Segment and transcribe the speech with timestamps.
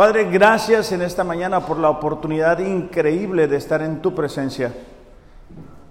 [0.00, 4.72] Padre, gracias en esta mañana por la oportunidad increíble de estar en tu presencia.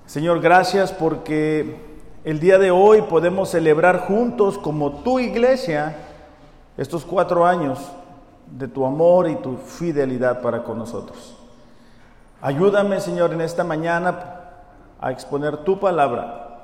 [0.08, 1.76] Señor, gracias porque
[2.24, 5.96] el día de hoy podemos celebrar juntos como tu iglesia
[6.76, 7.78] estos cuatro años
[8.48, 11.38] de tu amor y tu fidelidad para con nosotros.
[12.42, 14.40] Ayúdame, Señor, en esta mañana
[15.00, 16.62] a exponer tu palabra.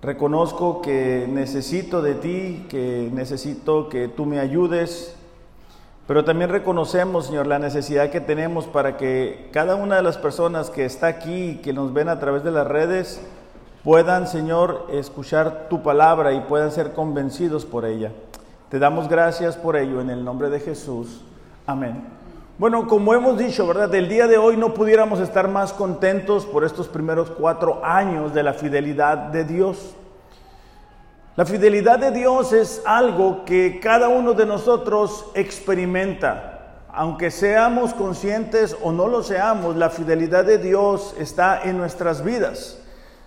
[0.00, 5.18] Reconozco que necesito de ti, que necesito que tú me ayudes
[6.06, 10.68] pero también reconocemos, Señor, la necesidad que tenemos para que cada una de las personas
[10.68, 13.22] que está aquí y que nos ven a través de las redes
[13.82, 18.12] puedan, Señor, escuchar tu palabra y puedan ser convencidos por ella.
[18.68, 21.22] Te damos gracias por ello en el nombre de Jesús.
[21.66, 22.04] Amén.
[22.58, 23.88] Bueno, como hemos dicho, ¿verdad?
[23.88, 28.42] Del día de hoy no pudiéramos estar más contentos por estos primeros cuatro años de
[28.42, 29.94] la fidelidad de Dios.
[31.36, 36.84] La fidelidad de Dios es algo que cada uno de nosotros experimenta.
[36.92, 42.78] Aunque seamos conscientes o no lo seamos, la fidelidad de Dios está en nuestras vidas.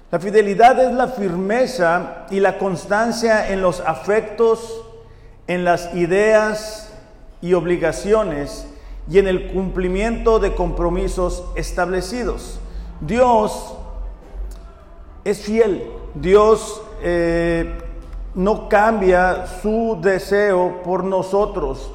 [0.09, 4.85] La fidelidad es la firmeza y la constancia en los afectos,
[5.47, 6.93] en las ideas
[7.41, 8.67] y obligaciones
[9.09, 12.61] y en el cumplimiento de compromisos establecidos.
[13.01, 13.75] Dios
[15.25, 15.91] es fiel.
[16.15, 17.83] Dios eh,
[18.37, 21.91] no cambia su deseo por nosotros.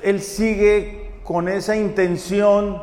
[0.00, 2.80] Él sigue con esa intención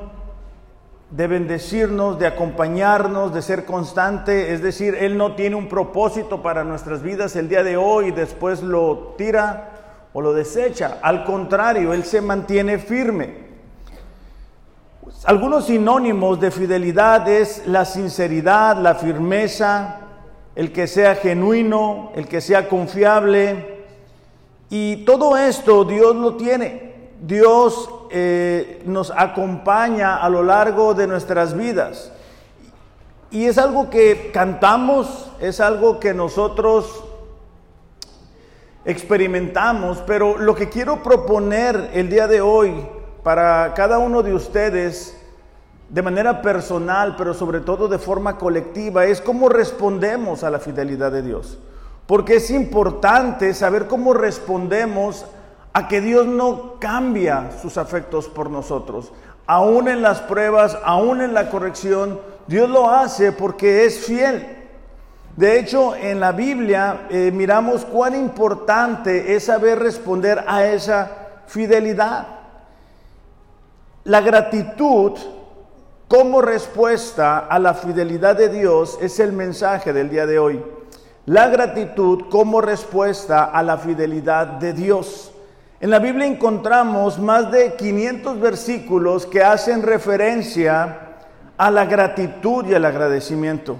[1.09, 4.53] de bendecirnos, de acompañarnos, de ser constante.
[4.53, 8.11] Es decir, Él no tiene un propósito para nuestras vidas el día de hoy y
[8.11, 9.69] después lo tira
[10.11, 10.97] o lo desecha.
[11.01, 13.47] Al contrario, Él se mantiene firme.
[15.23, 19.98] Algunos sinónimos de fidelidad es la sinceridad, la firmeza,
[20.59, 23.85] el que sea genuino, el que sea confiable.
[24.69, 26.95] Y todo esto Dios lo tiene.
[27.21, 32.11] Dios eh, nos acompaña a lo largo de nuestras vidas.
[33.31, 37.05] Y es algo que cantamos, es algo que nosotros
[38.83, 42.85] experimentamos, pero lo que quiero proponer el día de hoy
[43.23, 45.18] para cada uno de ustedes
[45.89, 51.11] de manera personal, pero sobre todo de forma colectiva, es cómo respondemos a la fidelidad
[51.11, 51.57] de Dios.
[52.05, 55.25] Porque es importante saber cómo respondemos
[55.73, 59.11] a que Dios no cambia sus afectos por nosotros.
[59.47, 64.57] Aún en las pruebas, aún en la corrección, Dios lo hace porque es fiel.
[65.35, 71.11] De hecho, en la Biblia eh, miramos cuán importante es saber responder a esa
[71.47, 72.27] fidelidad.
[74.03, 75.13] La gratitud
[76.09, 80.59] como respuesta a la fidelidad de Dios es el mensaje del día de hoy.
[81.27, 85.31] La gratitud como respuesta a la fidelidad de Dios.
[85.79, 90.99] En la Biblia encontramos más de 500 versículos que hacen referencia
[91.55, 93.77] a la gratitud y al agradecimiento.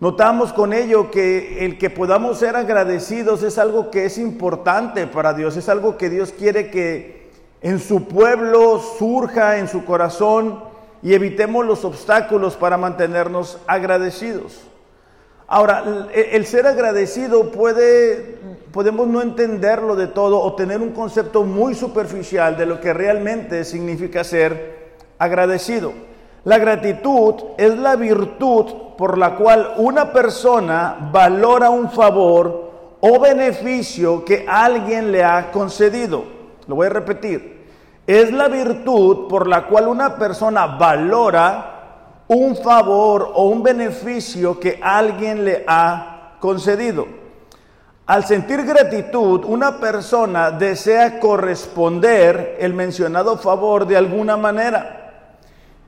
[0.00, 5.34] Notamos con ello que el que podamos ser agradecidos es algo que es importante para
[5.34, 10.69] Dios, es algo que Dios quiere que en su pueblo surja en su corazón
[11.02, 14.60] y evitemos los obstáculos para mantenernos agradecidos.
[15.46, 15.82] Ahora,
[16.14, 18.38] el ser agradecido puede,
[18.72, 23.64] podemos no entenderlo de todo o tener un concepto muy superficial de lo que realmente
[23.64, 25.92] significa ser agradecido.
[26.44, 28.66] La gratitud es la virtud
[28.96, 36.22] por la cual una persona valora un favor o beneficio que alguien le ha concedido.
[36.68, 37.59] Lo voy a repetir
[38.18, 44.80] es la virtud por la cual una persona valora un favor o un beneficio que
[44.82, 47.06] alguien le ha concedido.
[48.06, 55.28] Al sentir gratitud, una persona desea corresponder el mencionado favor de alguna manera.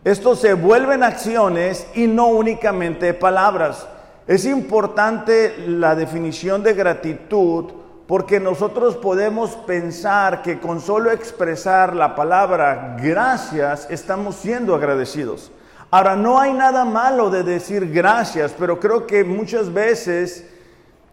[0.05, 3.89] Esto se vuelve en acciones y no únicamente palabras.
[4.29, 12.15] Es importante la definición de gratitud porque nosotros podemos pensar que con solo expresar la
[12.15, 15.51] palabra gracias estamos siendo agradecidos.
[15.91, 20.47] Ahora, no hay nada malo de decir gracias, pero creo que muchas veces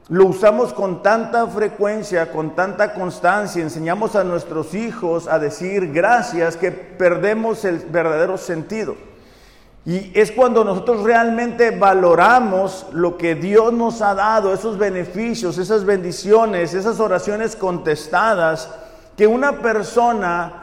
[0.07, 6.57] lo usamos con tanta frecuencia, con tanta constancia, enseñamos a nuestros hijos a decir gracias
[6.57, 8.95] que perdemos el verdadero sentido.
[9.89, 15.83] Y es cuando nosotros realmente valoramos lo que Dios nos ha dado, esos beneficios, esas
[15.83, 18.69] bendiciones, esas oraciones contestadas,
[19.17, 20.53] que una persona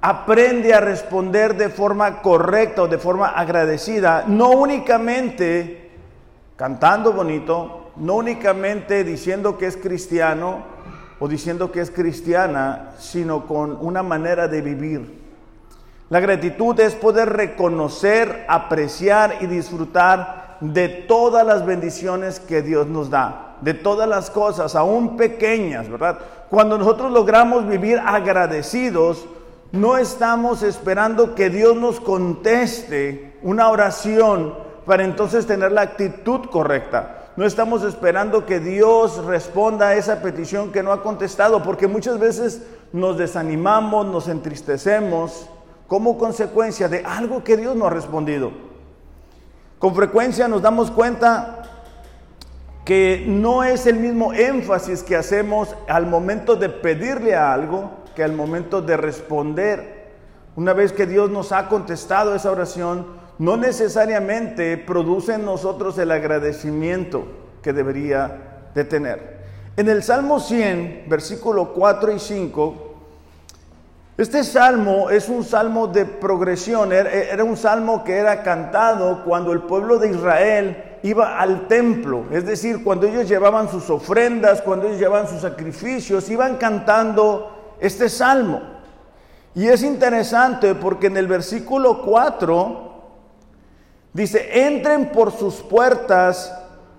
[0.00, 5.92] aprende a responder de forma correcta o de forma agradecida, no únicamente
[6.56, 10.64] cantando bonito, no únicamente diciendo que es cristiano
[11.20, 15.21] o diciendo que es cristiana, sino con una manera de vivir.
[16.12, 23.08] La gratitud es poder reconocer, apreciar y disfrutar de todas las bendiciones que Dios nos
[23.08, 26.18] da, de todas las cosas, aún pequeñas, ¿verdad?
[26.50, 29.24] Cuando nosotros logramos vivir agradecidos,
[29.70, 34.52] no estamos esperando que Dios nos conteste una oración
[34.84, 37.30] para entonces tener la actitud correcta.
[37.38, 42.18] No estamos esperando que Dios responda a esa petición que no ha contestado, porque muchas
[42.18, 42.60] veces
[42.92, 45.48] nos desanimamos, nos entristecemos
[45.86, 48.52] como consecuencia de algo que Dios no ha respondido.
[49.78, 51.62] Con frecuencia nos damos cuenta
[52.84, 58.24] que no es el mismo énfasis que hacemos al momento de pedirle a algo que
[58.24, 60.12] al momento de responder.
[60.56, 63.06] Una vez que Dios nos ha contestado esa oración,
[63.38, 67.24] no necesariamente produce en nosotros el agradecimiento
[67.62, 69.42] que debería de tener.
[69.76, 72.91] En el Salmo 100, versículo 4 y 5,
[74.18, 79.62] este salmo es un salmo de progresión, era un salmo que era cantado cuando el
[79.62, 85.00] pueblo de Israel iba al templo, es decir, cuando ellos llevaban sus ofrendas, cuando ellos
[85.00, 88.60] llevaban sus sacrificios, iban cantando este salmo.
[89.54, 92.92] Y es interesante porque en el versículo 4
[94.12, 96.52] Dice, entren por sus puertas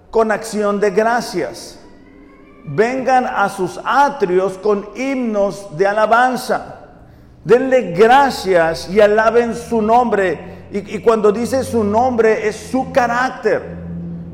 [0.09, 1.79] con acción de gracias.
[2.65, 6.82] Vengan a sus atrios con himnos de alabanza.
[7.43, 10.67] Denle gracias y alaben su nombre.
[10.71, 13.61] Y, cuando dice su nombre es su carácter.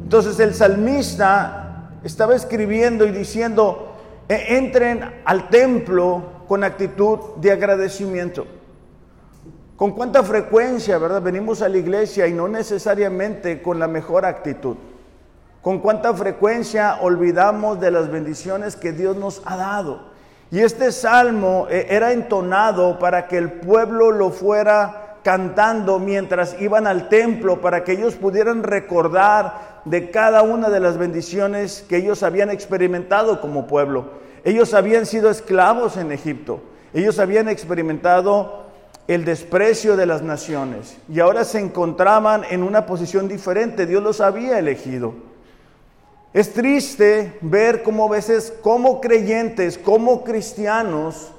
[0.03, 3.95] Entonces el salmista estaba escribiendo y diciendo,
[4.27, 8.45] e, entren al templo con actitud de agradecimiento.
[9.75, 14.75] ¿Con cuánta frecuencia, verdad, venimos a la iglesia y no necesariamente con la mejor actitud?
[15.61, 20.08] ¿Con cuánta frecuencia olvidamos de las bendiciones que Dios nos ha dado?
[20.51, 26.87] Y este salmo eh, era entonado para que el pueblo lo fuera cantando mientras iban
[26.87, 32.23] al templo, para que ellos pudieran recordar de cada una de las bendiciones que ellos
[32.23, 34.11] habían experimentado como pueblo.
[34.43, 36.61] Ellos habían sido esclavos en Egipto,
[36.93, 38.63] ellos habían experimentado
[39.07, 43.85] el desprecio de las naciones y ahora se encontraban en una posición diferente.
[43.85, 45.28] Dios los había elegido.
[46.33, 51.31] Es triste ver cómo a veces como creyentes, como cristianos,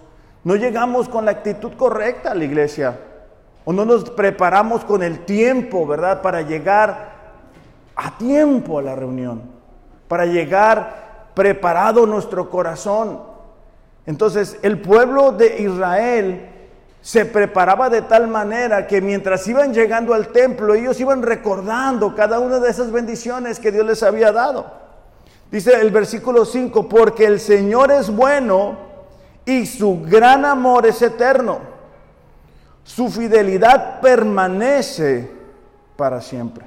[0.42, 2.98] no llegamos con la actitud correcta a la iglesia
[3.64, 6.22] o no nos preparamos con el tiempo, ¿verdad?
[6.22, 7.10] Para llegar
[7.94, 9.42] a tiempo a la reunión,
[10.08, 13.20] para llegar preparado nuestro corazón.
[14.06, 16.48] Entonces, el pueblo de Israel
[17.02, 22.38] se preparaba de tal manera que mientras iban llegando al templo, ellos iban recordando cada
[22.38, 24.66] una de esas bendiciones que Dios les había dado.
[25.50, 28.76] Dice el versículo 5, porque el Señor es bueno
[29.44, 31.58] y su gran amor es eterno.
[32.84, 35.30] Su fidelidad permanece
[35.96, 36.66] para siempre.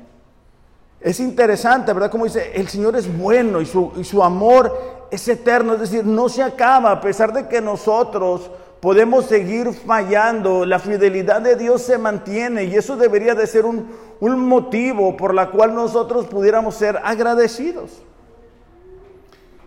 [0.99, 2.09] Es interesante, ¿verdad?
[2.09, 6.05] Como dice, el Señor es bueno y su, y su amor es eterno, es decir,
[6.05, 8.49] no se acaba a pesar de que nosotros
[8.83, 13.87] podemos seguir fallando, la fidelidad de Dios se mantiene y eso debería de ser un,
[14.19, 18.01] motivo por la cual nosotros pudiéramos ser agradecidos.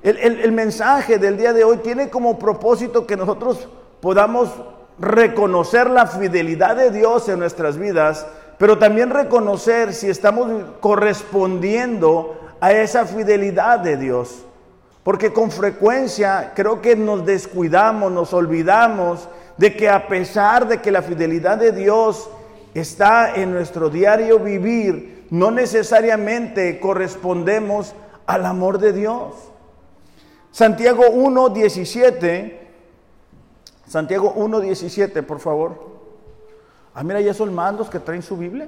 [0.02, 3.66] El, el mensaje del día de hoy tiene como propósito que nosotros
[4.02, 4.50] podamos
[4.98, 8.26] reconocer la fidelidad de Dios en nuestras vidas,
[8.58, 10.46] pero también reconocer si estamos
[10.80, 14.44] correspondiendo a esa fidelidad de Dios.
[15.06, 20.90] Porque con frecuencia creo que nos descuidamos, nos olvidamos de que a pesar de que
[20.90, 22.28] la fidelidad de Dios
[22.74, 27.94] está en nuestro diario vivir, no necesariamente correspondemos
[28.26, 29.32] al amor de Dios.
[30.50, 32.58] Santiago 1.17,
[33.86, 35.78] Santiago 1.17, por favor.
[36.94, 38.66] Ah, mira, ya son mandos que traen su Biblia.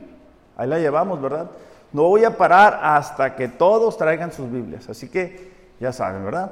[0.57, 1.50] Ahí la llevamos, ¿verdad?
[1.92, 4.88] No voy a parar hasta que todos traigan sus Biblias.
[4.88, 6.50] Así que ya saben, ¿verdad?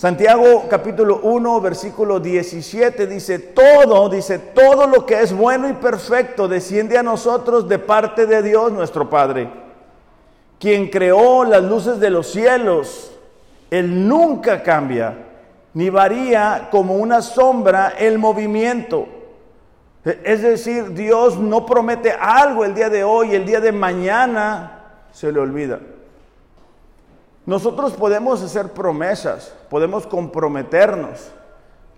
[0.00, 6.48] Santiago capítulo 1, versículo 17 dice, todo, dice, todo lo que es bueno y perfecto
[6.48, 9.50] desciende a nosotros de parte de Dios nuestro Padre,
[10.58, 13.12] quien creó las luces de los cielos.
[13.70, 15.18] Él nunca cambia,
[15.74, 19.06] ni varía como una sombra el movimiento.
[20.02, 24.80] Es decir, Dios no promete algo el día de hoy, el día de mañana
[25.12, 25.78] se le olvida.
[27.50, 31.32] Nosotros podemos hacer promesas, podemos comprometernos,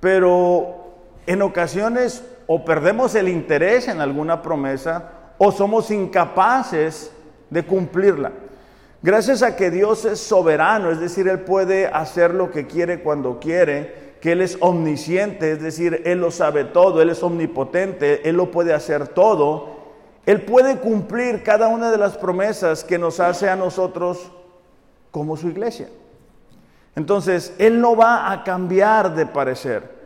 [0.01, 0.95] pero
[1.27, 7.13] en ocasiones o perdemos el interés en alguna promesa o somos incapaces
[7.51, 8.33] de cumplirla.
[9.03, 13.39] Gracias a que Dios es soberano, es decir, Él puede hacer lo que quiere cuando
[13.39, 18.37] quiere, que Él es omnisciente, es decir, Él lo sabe todo, Él es omnipotente, Él
[18.37, 19.77] lo puede hacer todo,
[20.25, 24.33] Él puede cumplir cada una de las promesas que nos hace a nosotros
[25.13, 25.89] como su iglesia.
[26.97, 30.03] Entonces, Él no va a cambiar de parecer.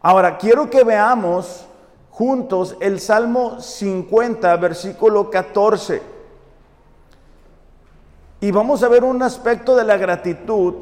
[0.00, 1.66] Ahora, quiero que veamos
[2.10, 6.00] juntos el Salmo 50, versículo 14.
[8.40, 10.74] Y vamos a ver un aspecto de la gratitud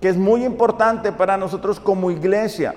[0.00, 2.74] que es muy importante para nosotros como iglesia.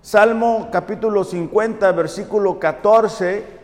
[0.00, 3.61] Salmo capítulo 50, versículo 14.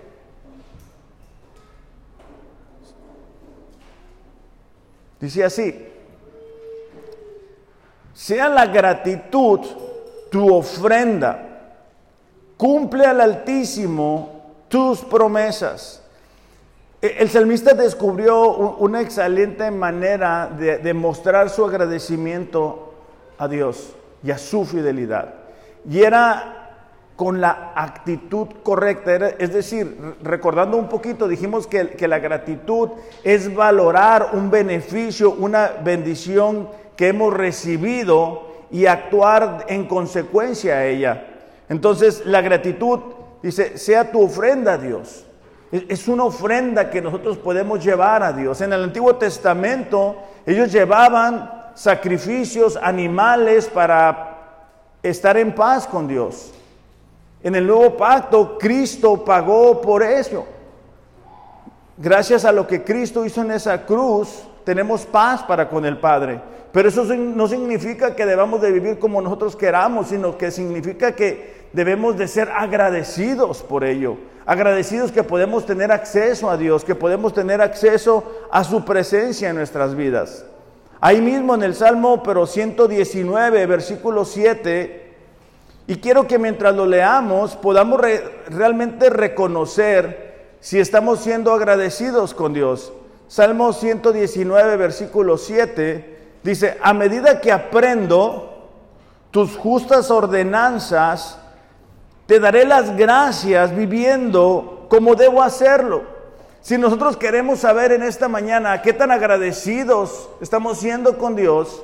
[5.20, 5.86] Dice así,
[8.14, 9.60] sea la gratitud
[10.30, 11.44] tu ofrenda.
[12.56, 16.02] Cumple al Altísimo tus promesas.
[17.00, 22.94] E, el salmista descubrió una excelente manera de, de mostrar su agradecimiento
[23.38, 23.94] a Dios
[24.24, 25.34] y a su fidelidad.
[25.88, 26.57] Y era
[27.18, 29.16] con la actitud correcta.
[29.40, 32.90] Es decir, recordando un poquito, dijimos que, que, la gratitud
[33.24, 41.26] es valorar un beneficio, una bendición que hemos recibido y actuar en consecuencia a ella.
[41.68, 43.00] Entonces la gratitud
[43.42, 45.26] dice, sea tu ofrenda a Dios.
[45.72, 48.60] Es una ofrenda que nosotros podemos llevar a Dios.
[48.60, 54.60] En el Antiguo Testamento ellos llevaban sacrificios animales para
[55.02, 56.52] estar en paz con Dios.
[57.42, 60.46] En el nuevo pacto Cristo pagó por eso.
[61.96, 66.40] Gracias a lo que Cristo hizo en esa cruz, tenemos paz para con el Padre.
[66.72, 71.68] Pero eso no significa que debamos de vivir como nosotros queramos, sino que significa que
[71.72, 74.16] debemos de ser agradecidos por ello.
[74.46, 79.56] Agradecidos que podemos tener acceso a Dios, que podemos tener acceso a su presencia en
[79.56, 80.44] nuestras vidas.
[81.00, 85.07] Ahí mismo en el Salmo, pero 119, versículo 7,
[85.88, 88.00] y quiero que mientras lo leamos podamos
[88.48, 90.28] realmente reconocer
[90.60, 92.92] si estamos siendo agradecidos con Dios.
[93.26, 98.70] Salmo 119, versículo 7 Dice, a medida que aprendo
[99.30, 101.38] tus justas ordenanzas,
[102.26, 106.04] te daré las gracias viviendo como debo hacerlo.
[106.60, 111.82] Si nosotros queremos saber en esta mañana qué tan agradecidos estamos siendo con Dios,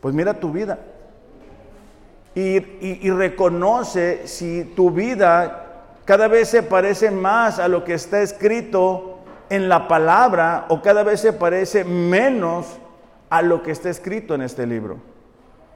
[0.00, 0.78] pues mira tu vida.
[2.36, 9.20] Y, reconoce si tu vida cada vez se parece más a lo que está escrito
[9.48, 12.66] en la palabra o cada vez se parece menos
[13.30, 14.98] a lo que está escrito en este libro.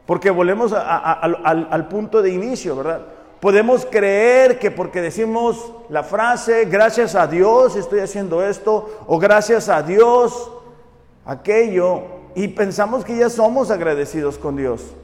[0.05, 3.07] Porque volvemos al, punto de inicio, ¿verdad?
[3.40, 9.71] Podemos creer que porque decimos la frase, gracias a Dios estoy haciendo esto, o gracias
[9.71, 10.52] a Dios
[11.25, 12.02] aquello,
[12.35, 14.95] y pensamos que ya somos agradecidos con Dios.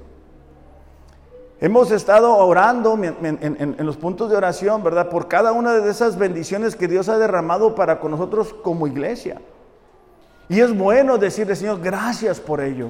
[1.58, 5.08] Hemos estado orando en, los puntos de oración, ¿verdad?
[5.08, 9.40] Por cada una de esas bendiciones que Dios ha derramado para con nosotros como iglesia.
[10.50, 12.88] Y es bueno decirle, Señor, gracias por ello.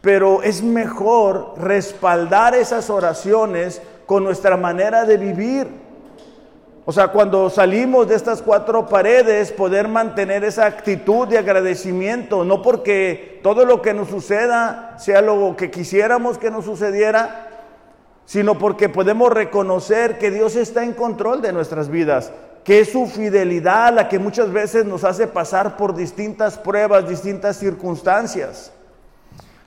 [0.00, 5.68] Pero es mejor respaldar esas oraciones con nuestra manera de vivir.
[6.86, 12.62] O sea, cuando salimos de estas cuatro paredes, poder mantener esa actitud de agradecimiento, no
[12.62, 17.49] porque todo lo que nos suceda sea lo que quisiéramos que nos sucediera,
[18.30, 22.30] sino porque podemos reconocer que Dios está en control de nuestras vidas
[22.62, 27.56] que es su fidelidad la que muchas veces nos hace pasar por distintas pruebas, distintas
[27.56, 28.70] circunstancias.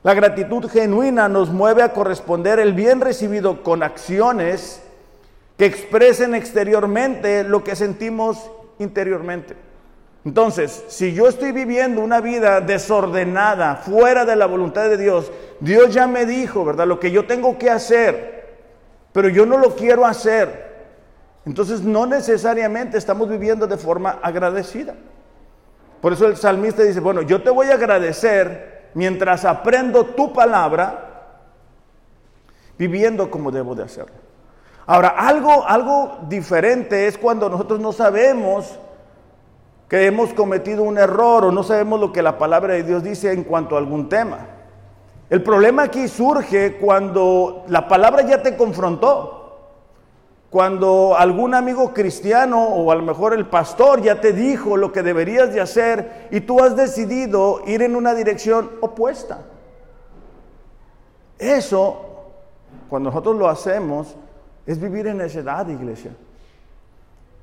[0.04, 4.82] La gratitud genuina nos mueve a corresponder el bien recibido con acciones
[5.58, 9.58] que expresen exteriormente lo que sentimos interiormente.
[10.24, 15.30] Entonces, si yo estoy viviendo una vida desordenada, fuera de la voluntad de Dios,
[15.60, 16.88] Dios ya me dijo, ¿verdad?
[16.88, 18.43] Lo que yo tengo que hacer,
[19.14, 20.74] pero yo no lo quiero hacer.
[21.46, 24.96] Entonces no necesariamente estamos viviendo de forma agradecida.
[26.02, 31.38] Por eso el salmista dice, bueno, yo te voy a agradecer mientras aprendo tu palabra,
[32.78, 34.16] viviendo como debo de hacerlo.
[34.86, 38.78] Ahora, algo, algo diferente es cuando nosotros no sabemos
[39.88, 43.32] que hemos cometido un error o no sabemos lo que la palabra de Dios dice
[43.32, 44.40] en cuanto a algún tema.
[45.34, 49.58] El problema aquí surge cuando la palabra ya te confrontó.
[50.52, 55.02] Cuando algún amigo cristiano o a lo mejor el pastor ya te dijo lo que
[55.02, 59.40] deberías de hacer y tú has decidido ir en una dirección opuesta.
[61.40, 61.96] Eso,
[62.88, 64.16] cuando nosotros lo hacemos,
[64.68, 66.12] es vivir en necedad, iglesia.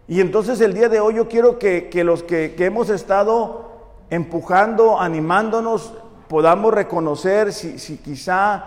[0.07, 3.69] Y entonces el día de hoy yo quiero que, los que, hemos estado
[4.11, 5.93] empujando, animándonos,
[6.31, 8.65] podamos reconocer si, si quizá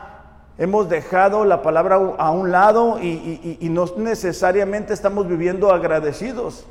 [0.57, 6.65] hemos dejado la palabra a un lado y, no necesariamente estamos viviendo agradecidos,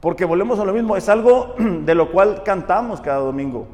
[0.00, 3.68] porque volvemos a lo mismo, es algo de lo cual cantamos cada domingo,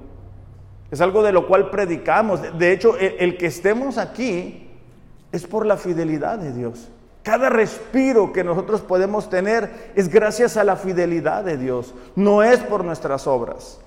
[0.92, 2.40] es algo de lo cual predicamos.
[2.56, 4.70] De hecho, el que estemos aquí
[5.32, 6.88] es por la fidelidad de Dios.
[7.24, 12.60] Cada respiro que nosotros podemos tener es gracias a la fidelidad de Dios, no es
[12.60, 13.80] por nuestras obras.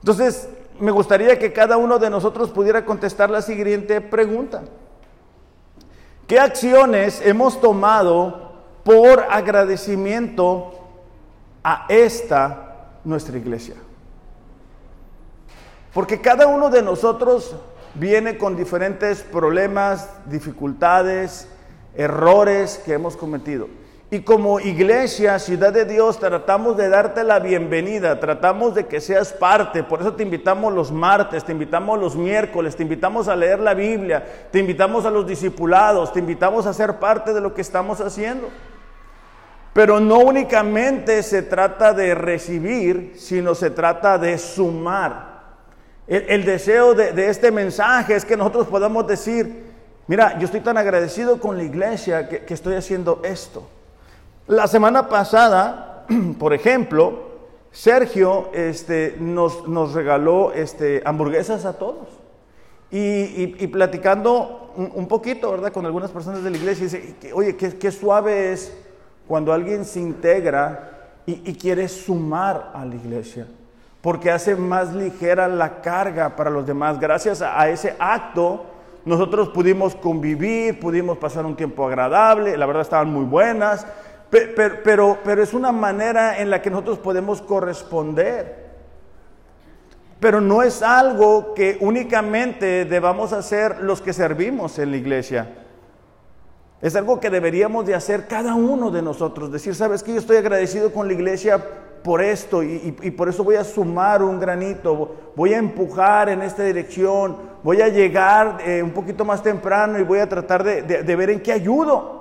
[0.00, 4.62] Entonces, me gustaría que cada uno de nosotros pudiera contestar la siguiente pregunta.
[6.26, 8.52] ¿Qué acciones hemos tomado
[8.84, 10.72] por agradecimiento
[11.64, 13.76] a esta nuestra iglesia?
[15.94, 17.56] Porque cada uno de nosotros
[17.94, 21.48] viene con diferentes problemas, dificultades,
[21.94, 23.68] errores que hemos cometido.
[24.10, 29.34] Y como iglesia, ciudad de Dios, tratamos de darte la bienvenida, tratamos de que seas
[29.34, 33.58] parte, por eso te invitamos los martes, te invitamos los miércoles, te invitamos a leer
[33.58, 37.60] la Biblia, te invitamos a los discipulados, te invitamos a ser parte de lo que
[37.60, 38.48] estamos haciendo.
[39.74, 45.36] Pero no únicamente se trata de recibir, sino se trata de sumar.
[46.06, 49.66] El, deseo de, este mensaje es que nosotros podamos decir,
[50.06, 53.68] mira, yo estoy tan agradecido con la iglesia que estoy haciendo esto.
[54.48, 56.06] La semana pasada,
[56.38, 57.28] por ejemplo,
[57.70, 62.08] Sergio este, nos, nos regaló este, hamburguesas a todos.
[62.90, 65.70] Y, platicando un, poquito, ¿verdad?
[65.70, 68.74] Con algunas personas de la iglesia, dice, oye, qué, suave es
[69.26, 73.46] cuando alguien se integra y, quiere sumar a la iglesia,
[74.00, 76.98] porque hace más ligera la carga para los demás.
[76.98, 78.64] Gracias a ese acto,
[79.04, 83.86] nosotros pudimos convivir, pudimos pasar un tiempo agradable, la verdad estaban muy buenas,
[84.30, 88.68] pero, pero, es una manera en la que nosotros podemos corresponder.
[90.20, 95.54] Pero no es algo que únicamente debamos hacer los que servimos en la iglesia.
[96.82, 99.50] Es algo que deberíamos de hacer cada uno de nosotros.
[99.50, 101.64] Decir, sabes que yo estoy agradecido con la iglesia
[102.02, 106.62] por esto y, por eso voy a sumar un granito, voy a empujar en esta
[106.62, 111.30] dirección, voy a llegar eh, un poquito más temprano y voy a tratar de ver
[111.30, 112.17] en qué ayudo.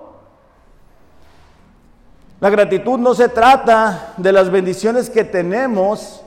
[2.39, 6.23] La gratitud no se trata de las bendiciones que tenemos,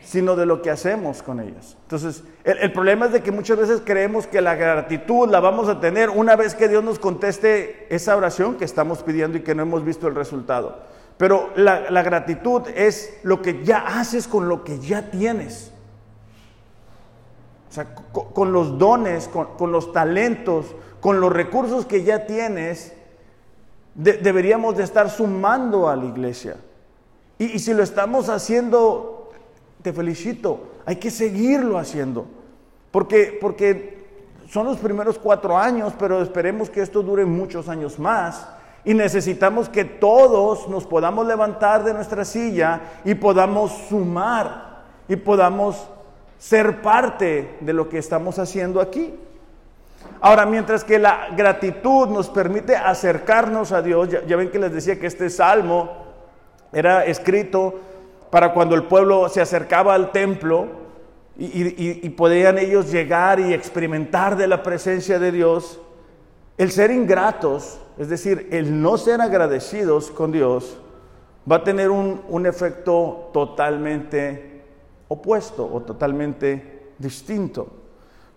[0.00, 1.76] sino de lo que hacemos con ellas.
[1.82, 5.80] Entonces, el, problema es de que muchas veces creemos que la gratitud la vamos a
[5.80, 9.62] tener una vez que Dios nos conteste esa oración que estamos pidiendo y que no
[9.62, 10.78] hemos visto el resultado.
[11.18, 15.72] Pero la, gratitud es lo que ya haces con lo que ya tienes.
[17.68, 20.66] O sea, con, los dones, con los talentos,
[21.00, 22.94] con los recursos que ya tienes,
[23.96, 26.56] deberíamos de estar sumando a la iglesia.
[27.38, 29.30] Y, si lo estamos haciendo,
[29.82, 32.26] te felicito, hay que seguirlo haciendo.
[32.90, 34.06] Porque, porque
[34.48, 38.46] son los primeros cuatro años, pero esperemos que esto dure muchos años más.
[38.84, 45.88] Y necesitamos que todos nos podamos levantar de nuestra silla y podamos sumar y podamos
[46.38, 49.14] ser parte de lo que estamos haciendo aquí.
[50.20, 54.98] Ahora, mientras que la gratitud nos permite acercarnos a Dios, ya, ven que les decía
[54.98, 55.90] que este salmo
[56.72, 57.74] era escrito
[58.30, 60.66] para cuando el pueblo se acercaba al templo
[61.38, 65.80] y, podían ellos llegar y experimentar de la presencia de Dios.
[66.56, 70.78] El ser ingratos, es decir, el no ser agradecidos con Dios,
[71.50, 74.64] va a tener un, un efecto totalmente
[75.08, 77.85] opuesto o totalmente distinto.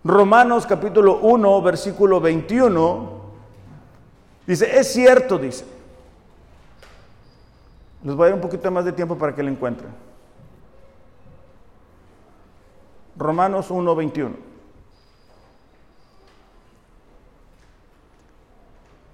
[0.02, 3.20] Romanos capítulo 1, versículo 21,
[4.46, 5.64] dice, es cierto, dice.
[8.02, 9.90] Les voy a dar un poquito más de tiempo para que lo encuentren.
[13.16, 14.50] Romanos 1, 21.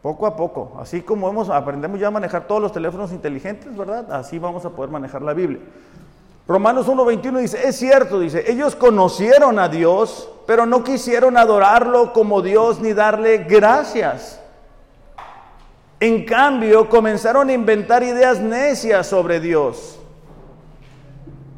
[0.02, 4.12] Poco a poco, así como hemos, aprendemos ya a manejar todos los teléfonos inteligentes, ¿verdad?
[4.12, 5.58] Así vamos a poder manejar la Biblia.
[6.48, 12.40] Romanos 1.21 dice, es cierto, dice, ellos conocieron a Dios, pero no quisieron adorarlo como
[12.40, 14.40] Dios ni darle gracias.
[15.98, 19.98] En cambio, comenzaron a inventar ideas necias sobre Dios.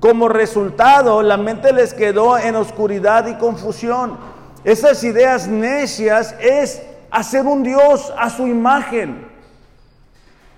[0.01, 4.17] Como resultado, la mente les quedó en oscuridad y confusión.
[4.65, 9.29] Esas ideas necias es hacer un Dios a su imagen.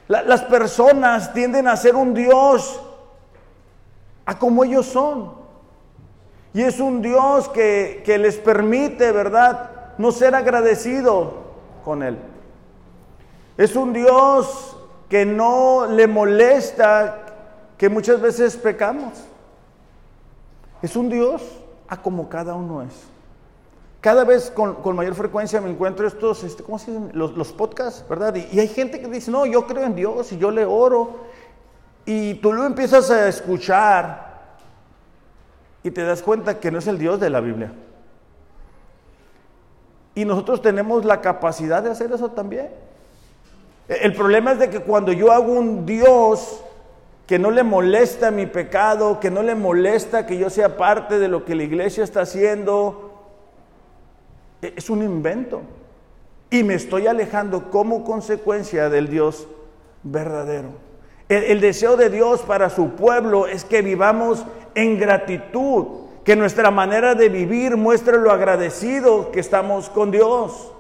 [0.07, 2.81] las personas tienden a ser un Dios
[4.31, 5.33] a como ellos son.
[6.55, 11.35] Y es un Dios que, les permite, ¿verdad?, no ser agradecido
[11.85, 12.17] con Él.
[13.57, 14.77] Es un Dios
[15.09, 17.27] que no le molesta
[17.77, 19.15] que muchas veces pecamos.
[20.81, 21.43] Es un Dios
[21.89, 22.95] a como cada uno es.
[24.01, 27.11] Cada vez con, mayor frecuencia me encuentro estos, este, ¿cómo se llaman?
[27.15, 28.37] Los, podcasts, ¿verdad?
[28.37, 31.29] Y, hay gente que dice, no, yo creo en Dios y yo le oro.
[32.07, 34.31] Y tú lo empiezas a escuchar
[35.83, 37.73] y te das cuenta que no es el Dios de la Biblia.
[40.15, 42.71] Y nosotros tenemos la capacidad de hacer eso también.
[43.89, 46.63] El problema es de que cuando yo hago un Dios
[47.27, 51.29] que no le molesta mi pecado, que no le molesta que yo sea parte de
[51.29, 53.11] lo que la iglesia está haciendo,
[54.61, 55.63] es un invento.
[56.51, 59.47] Y me estoy alejando como consecuencia del Dios
[60.03, 60.90] verdadero.
[61.31, 67.15] El, deseo de Dios para su pueblo es que vivamos en gratitud, que nuestra manera
[67.15, 70.73] de vivir muestre lo agradecido que estamos con Dios.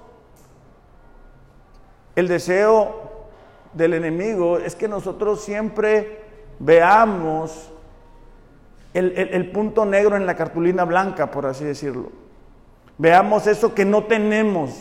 [2.17, 3.29] El deseo
[3.75, 6.21] del enemigo es que nosotros siempre
[6.59, 7.71] veamos
[8.93, 12.11] el punto negro en la cartulina blanca, por así decirlo.
[12.99, 14.73] Veamos eso que no tenemos,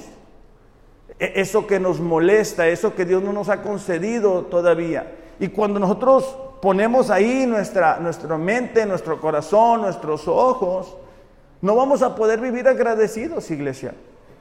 [1.20, 5.16] e-, eso que nos molesta, eso que Dios no nos ha concedido todavía.
[5.40, 10.96] Y cuando nosotros ponemos ahí nuestra, nuestra mente, nuestro corazón, nuestros ojos,
[11.62, 13.94] no vamos a poder vivir agradecidos, iglesia.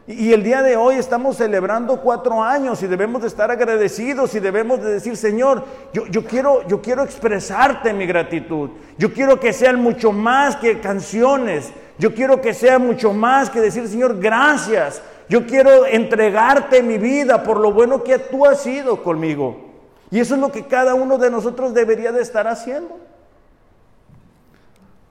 [0.07, 4.41] Y el día de hoy estamos celebrando cuatro años y debemos de estar agradecidos y
[4.41, 8.71] debemos de decir, Señor, yo, yo, quiero, yo quiero expresarte mi gratitud.
[8.97, 11.71] Yo quiero que sean mucho más que canciones.
[11.99, 15.03] Yo quiero que sea mucho más que decir, Señor, gracias.
[15.29, 19.68] Yo quiero entregarte mi vida por lo bueno que tú has sido conmigo.
[20.11, 22.97] Y eso es lo que cada uno de nosotros debería de estar haciendo.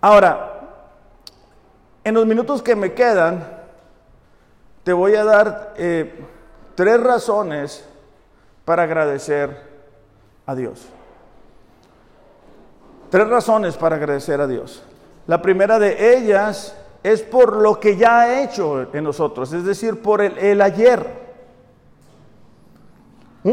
[0.01, 0.53] Ahora,
[2.03, 3.45] en los minutos que me quedan,
[4.83, 6.25] te voy a dar eh,
[6.75, 7.85] tres razones
[8.63, 9.61] para agradecer
[10.45, 10.87] a Dios.
[13.09, 14.83] Tres razones para agradecer a Dios.
[15.27, 20.01] La primera de ellas es por lo que ya ha hecho en nosotros, es decir,
[20.01, 21.26] por el, ayer.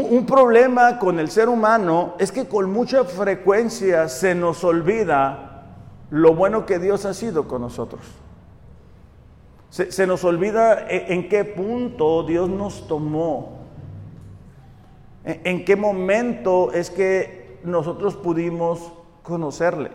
[0.01, 5.63] Un, problema con el ser humano es que con mucha frecuencia se nos olvida
[6.09, 8.01] lo bueno que Dios ha sido con nosotros.
[9.69, 13.59] Se, nos olvida e, en, qué punto Dios nos tomó.
[15.23, 18.91] En, en qué momento es que nosotros pudimos
[19.23, 19.91] conocerle.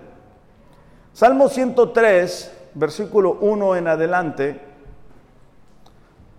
[1.12, 4.60] Salmo 103, versículo 1 en adelante.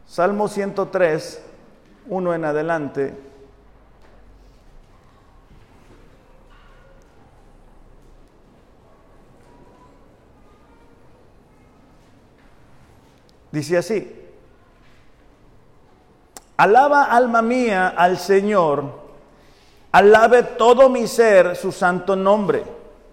[0.08, 1.43] Salmo 103,
[2.08, 3.31] 1 en adelante.
[13.52, 14.10] Dice así,
[16.58, 18.84] alaba alma mía al Señor,
[19.92, 22.64] alabe todo mi ser su santo nombre.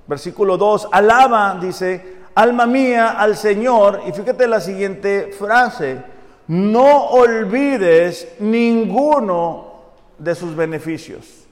[0.06, 6.02] Versículo 2, alaba, dice, alma mía al Señor, y fíjate la siguiente frase,
[6.46, 9.72] no olvides ninguno
[10.18, 11.46] de sus beneficios.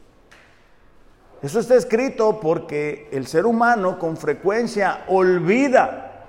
[1.43, 6.25] Eso está escrito porque el ser humano con frecuencia olvida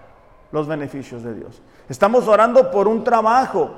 [0.51, 1.61] los beneficios de Dios.
[1.89, 3.71] Estamos orando por un trabajo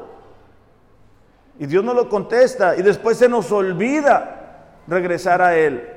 [1.59, 5.87] y Dios no lo contesta y después se nos olvida regresar a Él.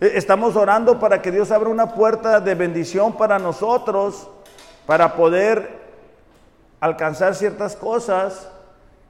[0.00, 4.28] E, estamos orando para que Dios abra una puerta de bendición para nosotros,
[4.86, 5.78] para poder
[6.80, 8.50] alcanzar ciertas cosas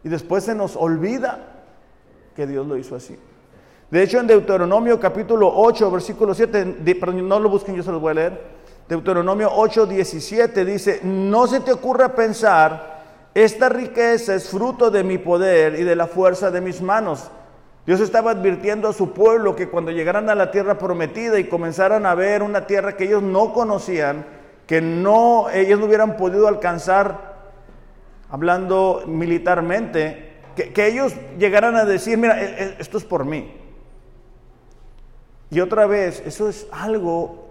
[0.04, 1.38] y después se nos olvida
[2.36, 3.18] que Dios lo hizo así.
[3.90, 6.76] De hecho, en Deuteronomio capítulo 8, versículo 7,
[7.14, 8.57] no lo busquen, yo se los voy a leer.
[8.88, 12.98] Deuteronomio 8:17 dice, no se te ocurra pensar,
[13.34, 17.30] esta riqueza es fruto de mi poder y de la fuerza de mis manos.
[17.86, 22.06] Dios estaba advirtiendo a su pueblo que cuando llegaran a la tierra prometida y comenzaran
[22.06, 24.26] a ver una tierra que ellos no conocían,
[24.66, 27.36] que no ellos no hubieran podido alcanzar,
[28.30, 33.54] hablando militarmente, que, que ellos llegaran a decir, mira, e, e, esto es por mí.
[35.50, 37.47] Y otra vez, eso es algo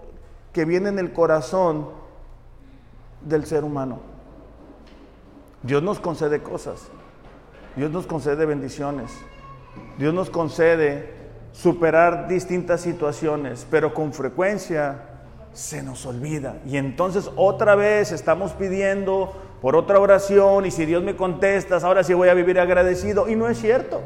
[0.58, 1.86] que viene en el corazón
[3.20, 4.00] del ser humano.
[5.62, 6.88] Dios nos concede cosas,
[7.76, 9.12] Dios nos concede bendiciones,
[9.98, 11.14] Dios nos concede
[11.52, 14.98] superar distintas situaciones, pero con frecuencia
[15.52, 16.56] se nos olvida.
[16.66, 22.02] Y entonces otra vez estamos pidiendo por otra oración y si Dios me contesta, ahora
[22.02, 23.28] sí voy a vivir agradecido.
[23.28, 24.00] Y no es cierto.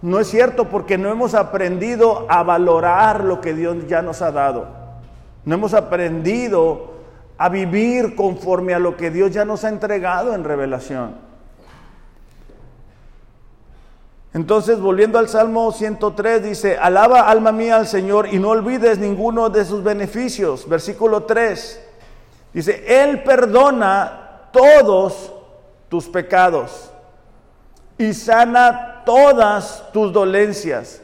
[0.00, 4.32] No es cierto porque no hemos aprendido a valorar lo que Dios ya nos ha
[4.32, 4.85] dado.
[5.46, 6.90] No hemos aprendido
[7.38, 11.14] a vivir conforme a lo que Dios ya nos ha entregado en revelación.
[14.34, 19.48] Entonces, volviendo al Salmo 103, dice, alaba alma mía al Señor y no olvides ninguno
[19.48, 20.68] de sus beneficios.
[20.68, 21.80] Versículo 3,
[22.52, 25.32] dice, Él perdona todos
[25.88, 26.90] tus pecados
[27.96, 31.00] y sana todas tus dolencias.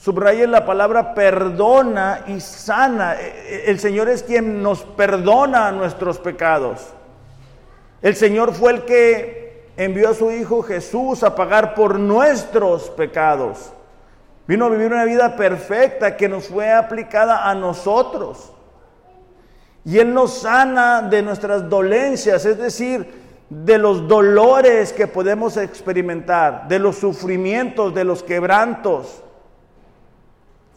[0.00, 3.20] Subrayen la palabra perdona y sana.
[3.20, 6.86] E, e, el Señor es quien nos perdona nuestros pecados.
[8.00, 13.74] El Señor fue el que envió a su Hijo Jesús a pagar por nuestros pecados.
[14.46, 18.52] Vino a vivir una vida perfecta que nos fue aplicada a nosotros.
[19.84, 26.68] Y Él nos sana de nuestras dolencias, es decir, de los dolores que podemos experimentar,
[26.68, 29.24] de los sufrimientos, de los quebrantos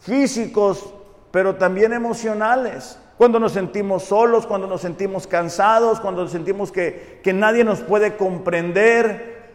[0.04, 0.92] físicos,
[1.30, 2.98] pero también emocionales.
[3.16, 8.16] Cuando nos sentimos solos, cuando nos sentimos cansados, cuando sentimos que, que nadie nos puede
[8.16, 9.52] comprender.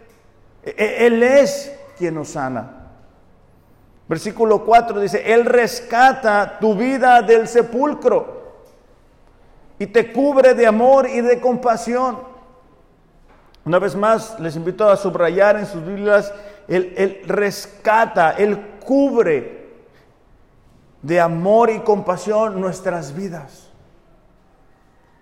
[0.63, 2.87] E, e, Él es quien nos sana.
[4.07, 8.39] Versículo 4 dice, Él rescata tu vida del sepulcro
[9.77, 12.17] y te cubre de amor y de compasión.
[13.65, 16.33] Una vez más, les invito a subrayar en sus Biblias,
[16.67, 19.58] Él, él rescata, Él cubre
[21.01, 23.69] de amor y compasión nuestras vidas.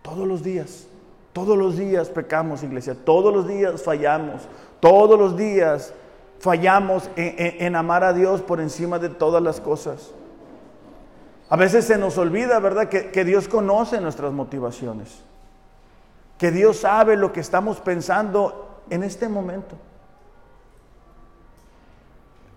[0.01, 0.87] Todos los días,
[1.33, 4.47] todos los días pecamos, iglesia, todos los días fallamos,
[4.79, 5.93] todos los días
[6.39, 10.11] fallamos en, amar a Dios por encima de todas las cosas.
[11.49, 15.23] A veces se nos olvida, ¿verdad?, que, que Dios conoce nuestras motivaciones,
[16.37, 19.75] que Dios sabe lo que estamos pensando en este momento,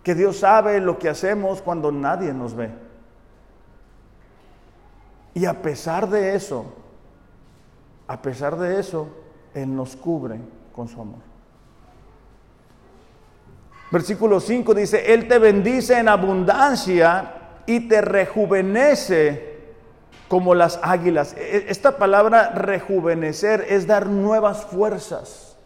[0.03, 2.90] que Dios sabe lo que hacemos cuando nadie nos ve.
[5.35, 6.65] Y a pesar de eso,
[8.07, 9.09] a pesar de eso,
[9.55, 10.41] Él nos cubre
[10.75, 11.21] con su amor.
[13.91, 17.35] Versículo 5 dice, Él te bendice en abundancia
[17.67, 19.51] y te rejuvenece
[20.29, 21.35] como las águilas.
[21.37, 25.57] E, e, esta palabra rejuvenecer es dar nuevas fuerzas.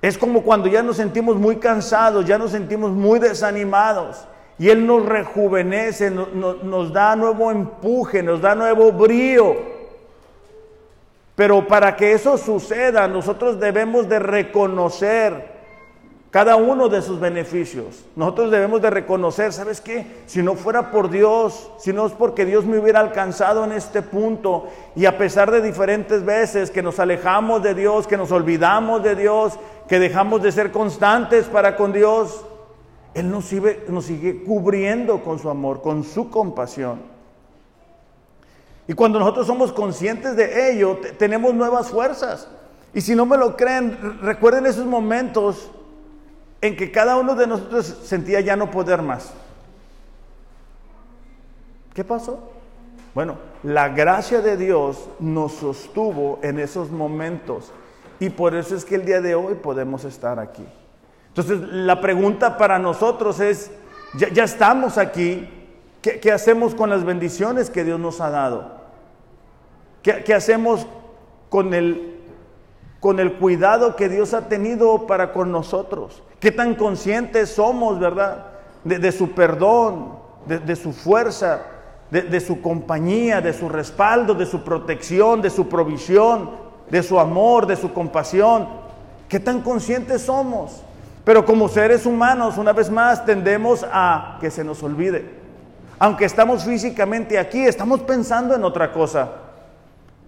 [0.00, 4.26] Es como cuando ya nos sentimos muy cansados, ya nos sentimos muy desanimados.
[4.58, 9.54] Y Él nos rejuvenece, nos, da nuevo empuje, nos da nuevo brío.
[11.36, 15.58] Pero para que eso suceda, nosotros debemos de reconocer
[16.30, 18.04] cada uno de sus beneficios.
[18.16, 20.06] Nosotros debemos de reconocer, ¿sabes qué?
[20.26, 24.02] Si no fuera por Dios, si no es porque Dios me hubiera alcanzado en este
[24.02, 29.02] punto y a pesar de diferentes veces que nos alejamos de Dios, que nos olvidamos
[29.04, 29.54] de Dios,
[29.88, 32.44] que dejamos de ser constantes para con Dios,
[33.18, 37.00] Él nos sigue, nos sigue cubriendo con su amor, con su compasión.
[38.86, 42.48] Y cuando nosotros somos conscientes de ello, tenemos nuevas fuerzas.
[42.94, 45.68] Y si no me lo creen, recuerden esos momentos
[46.60, 49.32] en que cada uno de nosotros sentía ya no poder más.
[51.94, 52.52] ¿Qué pasó?
[53.16, 57.72] Bueno, la gracia de Dios nos sostuvo en esos momentos
[58.20, 60.64] y por eso es que el día de hoy podemos estar aquí.
[61.38, 63.70] Entonces, la pregunta para nosotros es,
[64.14, 65.48] ya, estamos aquí,
[66.02, 68.72] ¿qué, hacemos con las bendiciones que Dios nos ha dado?
[70.02, 70.88] ¿Qué, hacemos
[71.48, 72.16] con el
[72.98, 76.20] con el cuidado que Dios ha tenido para con nosotros.
[76.40, 78.46] Qué tan conscientes somos, ¿verdad?
[78.82, 81.62] De, su perdón, de, su fuerza,
[82.10, 86.50] de, su compañía, de su respaldo, de su protección, de su provisión,
[86.90, 88.66] de su amor, de su compasión.
[89.28, 90.82] Qué tan conscientes somos.
[91.28, 95.28] Pero como seres humanos, una vez más, tendemos a que se nos olvide.
[95.98, 99.32] Aunque estamos físicamente aquí, estamos pensando en otra cosa.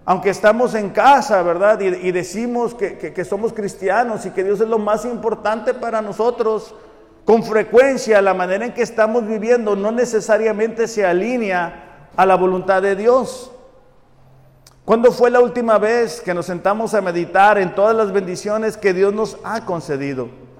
[0.05, 1.79] Aunque estamos en casa, ¿verdad?
[1.79, 6.75] Y, decimos que, somos cristianos y que Dios es lo más importante para nosotros,
[7.25, 12.79] con frecuencia la manera en que estamos viviendo no necesariamente se alinea a la voluntad
[12.79, 13.51] de Dios.
[14.85, 18.93] ¿Cuándo fue la última vez que nos sentamos a meditar en todas las bendiciones que
[18.93, 20.50] Dios nos ha concedido?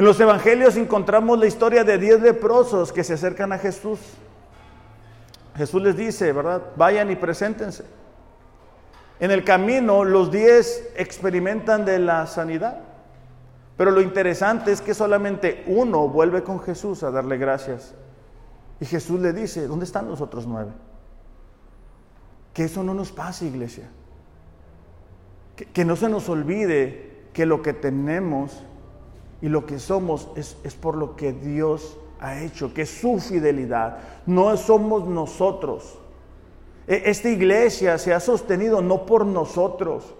[0.00, 3.98] En los evangelios encontramos la historia de diez leprosos que se acercan a Jesús.
[5.54, 6.62] Jesús les dice, ¿verdad?
[6.74, 7.84] Vayan y preséntense.
[9.18, 12.78] En el camino los diez experimentan de la sanidad.
[13.76, 17.94] Pero lo interesante es que solamente uno vuelve con Jesús a darle gracias.
[18.80, 20.70] Y Jesús le dice, ¿dónde están los otros nueve?
[22.54, 23.90] Que eso no nos pase, iglesia.
[25.56, 28.64] Que, que no se nos olvide que lo que tenemos
[29.42, 33.18] y lo que somos es, es por lo que Dios ha hecho, que es su
[33.18, 33.98] fidelidad.
[34.26, 35.98] No somos nosotros.
[36.86, 40.14] E, esta iglesia se ha sostenido no por nosotros,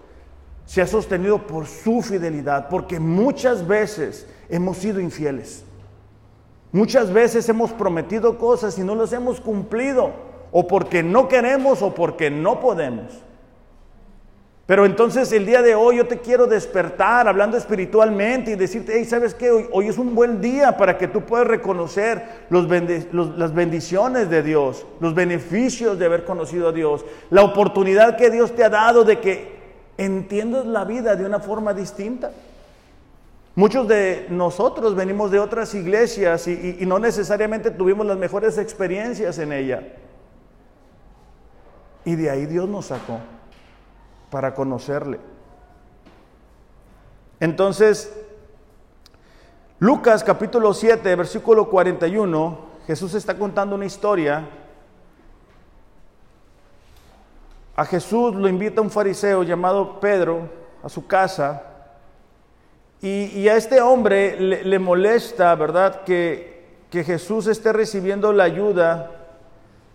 [0.65, 5.65] se ha sostenido por su fidelidad, porque muchas veces hemos sido infieles.
[6.73, 10.13] Muchas veces hemos prometido cosas y no las hemos cumplido,
[10.53, 13.21] o porque no queremos o porque no podemos.
[14.71, 19.05] Pero entonces el día de hoy yo te quiero despertar hablando espiritualmente y decirte, hey,
[19.05, 19.51] ¿sabes qué?
[19.51, 25.13] Hoy, es un buen día para que tú puedas reconocer las bendiciones de Dios, los
[25.13, 29.59] beneficios de haber conocido a Dios, la oportunidad que Dios te ha dado de que
[29.99, 32.31] entiendas la vida de una forma distinta.
[33.57, 39.53] Muchos de nosotros venimos de otras iglesias y no necesariamente tuvimos las mejores experiencias en
[39.53, 39.83] ella.
[42.05, 43.19] Y de ahí Dios nos sacó
[44.31, 45.19] para conocerle.
[47.41, 48.13] Entonces,
[49.79, 54.47] Lucas capítulo 7, versículo 41, Jesús está contando una historia.
[57.77, 60.51] A Jesús lo invita un fariseo llamado Pedro
[60.83, 61.65] a su casa
[63.01, 69.11] y, a este hombre le, molesta, ¿verdad?, que, que, Jesús esté recibiendo la ayuda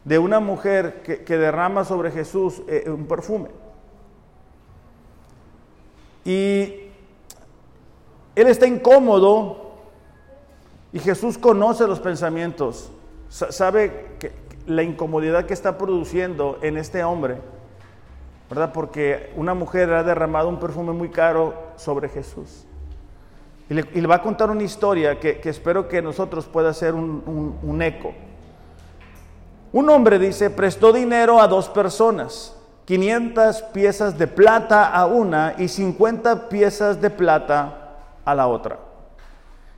[0.03, 3.49] de una mujer que, derrama sobre Jesús eh, un perfume.
[6.25, 6.89] Y
[8.35, 9.73] él está incómodo
[10.91, 12.91] y Jesús conoce los pensamientos,
[13.29, 14.31] sabe que,
[14.65, 17.37] la incomodidad que está produciendo en este hombre,
[18.49, 18.73] ¿verdad?
[18.73, 22.65] Porque una mujer ha derramado un perfume muy caro sobre Jesús.
[23.69, 28.13] Y le, va a contar una historia que, espero que nosotros pueda un, un eco.
[29.71, 32.54] Un hombre dice, prestó dinero a dos personas
[32.85, 38.79] 500 piezas de plata a una y 50 piezas de plata a la otra.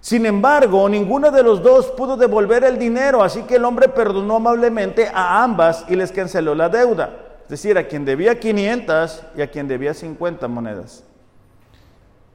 [0.02, 4.36] Sin embargo, ninguno de los dos pudo devolver el dinero, así que el hombre perdonó
[4.38, 7.10] amablemente a ambas y les canceló la deuda.
[7.44, 11.04] Es decir, a quien debía 500 y a quien debía 50 monedas.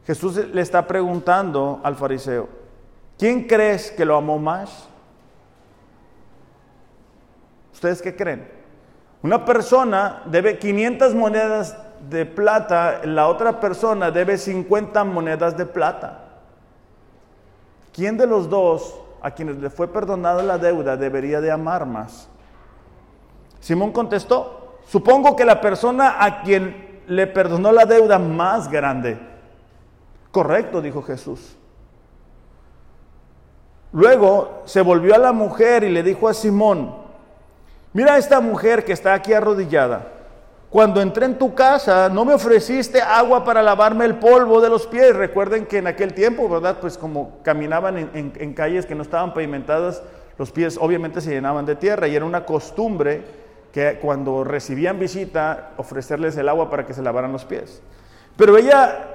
[0.06, 2.48] Jesús le está preguntando al fariseo,
[3.18, 4.88] ¿quién crees que lo amó más?
[7.72, 8.51] ¿Ustedes qué creen?
[9.22, 11.76] Una persona debe 500 monedas
[12.10, 16.24] de plata, la otra persona debe 50 monedas de plata.
[17.92, 22.28] ¿Quién de los dos a quienes le fue perdonada la deuda debería de amar más?
[23.60, 29.20] Simón contestó, supongo que la persona a quien le perdonó la deuda más grande.
[30.32, 31.56] Correcto, dijo Jesús.
[33.92, 37.01] Luego se volvió a la mujer y le dijo a Simón,
[37.92, 40.08] Mira a esta mujer que está aquí arrodillada.
[40.70, 44.86] Cuando entré en tu casa, no me ofreciste agua para lavarme el polvo de los
[44.86, 45.14] pies.
[45.14, 46.78] Recuerden que en aquel tiempo, ¿verdad?
[46.80, 50.02] Pues como caminaban en, calles que no estaban pavimentadas,
[50.38, 53.22] los pies obviamente se llenaban de tierra y era una costumbre
[53.70, 57.82] que cuando recibían visita ofrecerles el agua para que se lavaran los pies.
[58.38, 59.08] Pero ella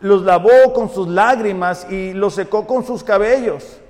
[0.00, 3.81] los lavó con sus lágrimas y los secó con sus cabellos.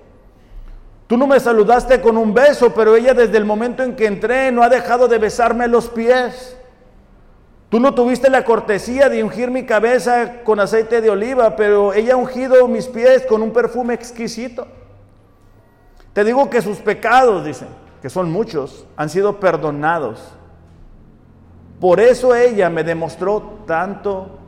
[1.12, 4.50] Tú no me saludaste con un beso, pero ella desde el momento en que entré
[4.50, 6.56] no ha dejado de besarme los pies.
[7.68, 12.14] Tú no tuviste la cortesía de ungir mi cabeza con aceite de oliva, pero ella
[12.14, 14.66] ha ungido mis pies con un perfume exquisito.
[16.14, 17.68] Te digo que sus pecados, dicen,
[18.00, 20.32] que son muchos, han sido perdonados.
[21.78, 24.38] Por eso ella me demostró tanto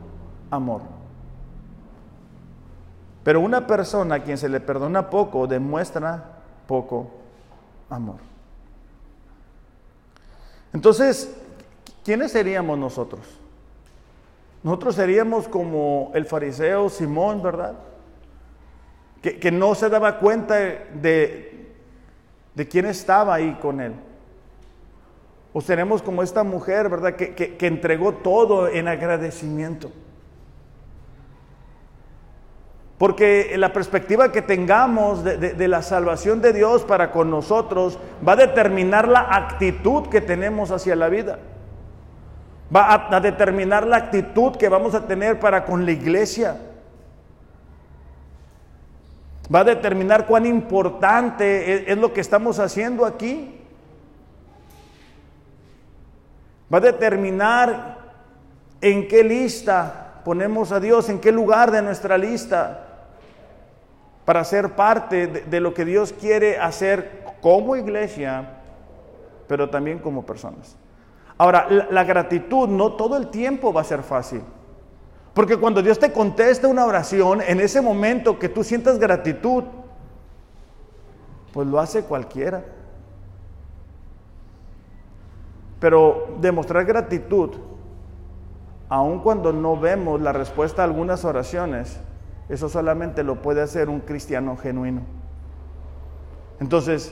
[0.49, 0.81] amor.
[3.23, 6.31] Pero una persona a quien se le perdona poco demuestra
[6.67, 7.07] poco
[7.89, 8.17] amor.
[10.73, 11.35] Entonces,
[12.03, 13.21] ¿quiénes seríamos nosotros?
[14.63, 17.75] Nosotros seríamos como el fariseo Simón, ¿verdad?
[19.21, 21.71] Que, no se daba cuenta de,
[22.53, 23.93] de quién estaba ahí con él.
[25.51, 27.15] O seremos como esta mujer, ¿verdad?
[27.15, 29.91] Que, que entregó todo en agradecimiento.
[32.97, 38.37] Porque la perspectiva que tengamos de, la salvación de Dios para con nosotros va a
[38.37, 41.39] determinar la actitud que tenemos hacia la vida.
[42.73, 46.57] Va a, determinar la actitud que vamos a tener para con la iglesia.
[49.53, 53.59] Va a determinar cuán importante es lo que estamos haciendo aquí.
[56.73, 57.97] Va a determinar
[58.79, 62.84] en qué lista ponemos a Dios, en qué lugar de nuestra lista
[64.25, 68.57] para ser parte de, lo que Dios quiere hacer como iglesia,
[69.47, 70.75] pero también como personas.
[71.37, 74.41] Ahora, la, gratitud no todo el tiempo va a ser fácil.
[75.33, 79.63] Porque cuando Dios te contesta una oración, en ese momento que tú sientas gratitud,
[81.53, 82.63] pues lo hace cualquiera.
[85.79, 87.51] Pero demostrar gratitud,
[88.89, 91.99] aun cuando no vemos la respuesta a algunas oraciones,
[92.49, 95.01] eso solamente lo puede hacer un cristiano genuino.
[96.59, 97.11] Entonces,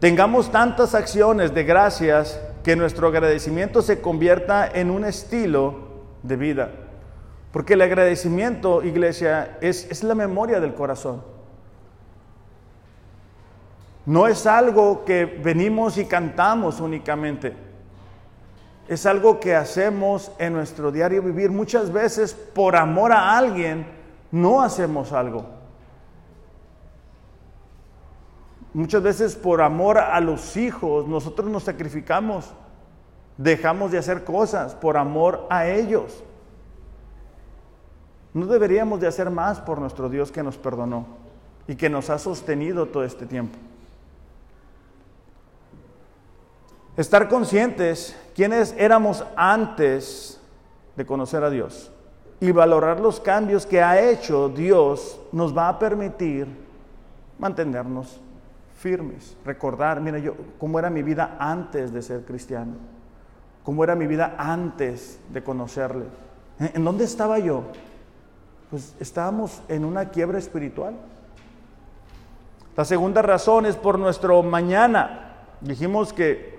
[0.00, 5.88] tengamos tantas acciones de gracias que nuestro agradecimiento se convierta en un estilo
[6.22, 6.70] de vida.
[7.52, 11.22] Porque el agradecimiento, iglesia, es, es la memoria del corazón.
[14.06, 17.54] No es algo que venimos y cantamos únicamente.
[18.88, 21.50] Es algo que hacemos en nuestro diario vivir.
[21.50, 23.86] Muchas veces por amor a alguien
[24.30, 25.46] no hacemos algo.
[28.74, 32.52] Muchas veces por amor a los hijos nosotros nos sacrificamos.
[33.38, 36.22] Dejamos de hacer cosas por amor a ellos.
[38.34, 41.06] No deberíamos de hacer más por nuestro Dios que nos perdonó
[41.68, 43.56] y que nos ha sostenido todo este tiempo.
[46.96, 50.40] Estar conscientes quiénes éramos antes
[50.96, 51.90] de conocer a Dios
[52.40, 56.46] y valorar los cambios que ha hecho Dios nos va a permitir
[57.38, 58.20] mantenernos
[58.78, 62.74] firmes, recordar, mira yo, cómo era mi vida antes de ser cristiano,
[63.64, 66.04] cómo era mi vida antes de conocerle.
[66.60, 67.64] ¿En dónde estaba yo?
[68.70, 70.94] Pues estábamos en una quiebra espiritual.
[72.76, 75.38] La segunda razón es por nuestro mañana.
[75.60, 76.53] Dijimos que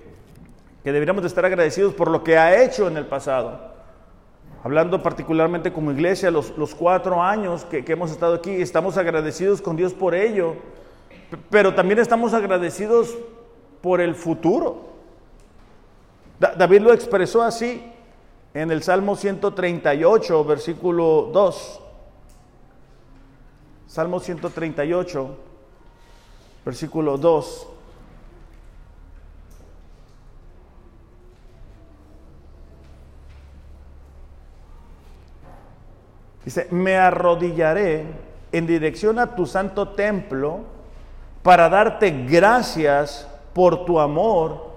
[0.86, 3.58] que deberíamos de estar agradecidos por lo que ha hecho en el pasado.
[4.62, 9.92] Hablando particularmente como iglesia, los, cuatro años que, hemos estado aquí, estamos agradecidos con Dios
[9.92, 10.54] por ello,
[11.50, 13.18] pero también estamos agradecidos
[13.80, 14.90] por el futuro.
[16.38, 17.82] David lo expresó así
[18.54, 21.80] en el Salmo 138, versículo 2.
[23.88, 25.36] Salmo 138,
[26.64, 27.75] versículo 2.
[36.46, 38.06] Dice, me arrodillaré
[38.52, 40.60] en dirección a tu santo templo
[41.42, 44.70] para darte gracias por tu amor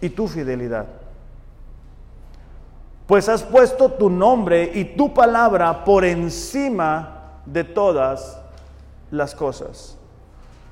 [0.00, 0.86] y tu fidelidad.
[3.08, 8.40] Pues has puesto tu nombre y tu palabra por encima de todas
[9.10, 9.98] las cosas.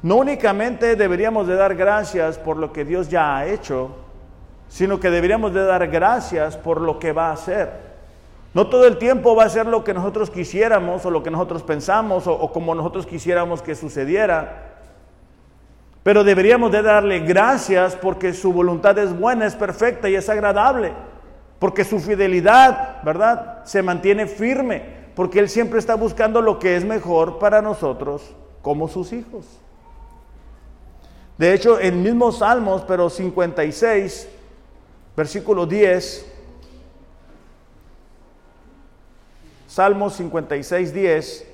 [0.00, 3.96] No únicamente deberíamos de dar gracias por lo que Dios ya ha hecho,
[4.68, 7.87] sino que deberíamos de dar gracias por lo que va a hacer.
[8.54, 11.62] No todo el tiempo va a ser lo que nosotros quisiéramos o lo que nosotros
[11.62, 14.76] pensamos o, como nosotros quisiéramos que sucediera.
[16.02, 20.92] Pero deberíamos de darle gracias porque su voluntad es buena, es perfecta y es agradable.
[21.58, 23.64] Porque su fidelidad, ¿verdad?
[23.64, 24.96] Se mantiene firme.
[25.14, 29.44] Porque Él siempre está buscando lo que es mejor para nosotros como sus hijos.
[31.36, 34.28] De hecho, en mismos Salmos, pero 56,
[35.16, 36.27] versículo 10,
[39.68, 41.46] Salmo 56, 10.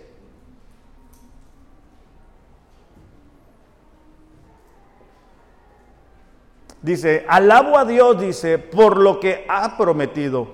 [6.81, 10.47] Dice, alabo a Dios, dice, por lo que ha prometido.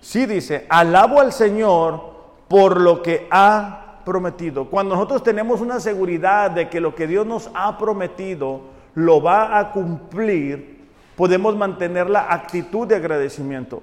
[0.00, 2.12] Sí, dice, alabo al Señor
[2.48, 4.68] por lo que ha prometido.
[4.68, 8.62] Cuando nosotros tenemos una seguridad de que lo que Dios nos ha prometido
[8.94, 13.80] lo va a cumplir, podemos mantener la actitud de agradecimiento.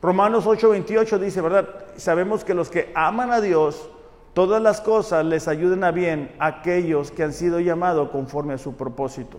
[0.00, 1.68] Romanos 8:28 dice, ¿verdad?
[1.96, 3.88] Sabemos que los que aman a Dios,
[4.32, 8.58] todas las cosas les ayuden a bien a aquellos que han sido llamados conforme a
[8.58, 9.38] su propósito.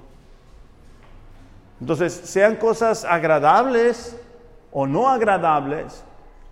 [1.80, 4.18] Entonces, sean cosas agradables
[4.72, 6.04] o no agradables,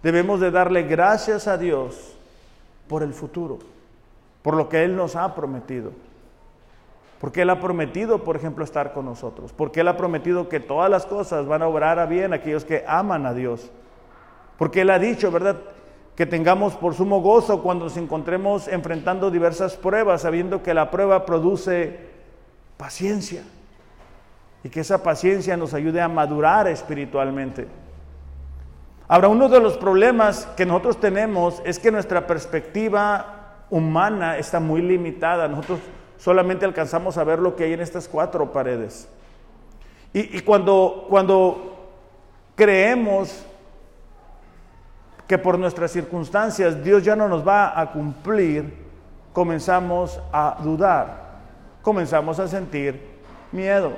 [0.01, 2.15] debemos de darle gracias a Dios
[2.87, 3.59] por el futuro,
[4.41, 5.91] por lo que Él nos ha prometido.
[7.19, 9.51] Porque Él ha prometido, por ejemplo, estar con nosotros.
[9.51, 12.85] Porque Él ha prometido que todas las cosas van a obrar a bien aquellos que
[12.87, 13.71] aman a Dios.
[14.57, 15.57] Porque Él ha dicho, ¿verdad?
[16.15, 21.25] Que tengamos por sumo gozo cuando nos encontremos enfrentando diversas pruebas, sabiendo que la prueba
[21.25, 21.99] produce
[22.77, 23.43] paciencia
[24.63, 27.67] y que esa paciencia nos ayude a madurar espiritualmente.
[29.07, 34.81] Ahora, uno de los problemas que nosotros tenemos es que nuestra perspectiva humana está muy
[34.81, 35.47] limitada.
[35.47, 35.79] Nosotros
[36.17, 39.07] solamente alcanzamos a ver lo que hay en estas cuatro paredes.
[40.13, 41.89] Y, cuando, cuando
[42.55, 43.45] creemos
[45.27, 48.73] que por nuestras circunstancias Dios ya no nos va a cumplir,
[49.33, 51.41] comenzamos a dudar,
[51.81, 52.99] comenzamos a sentir
[53.51, 53.91] miedo,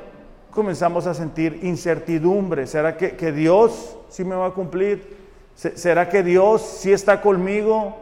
[0.52, 2.66] comenzamos a sentir incertidumbre.
[2.66, 5.18] ¿Será que, Dios sí me va a cumplir?
[5.54, 7.96] ¿Será que Dios sí está conmigo?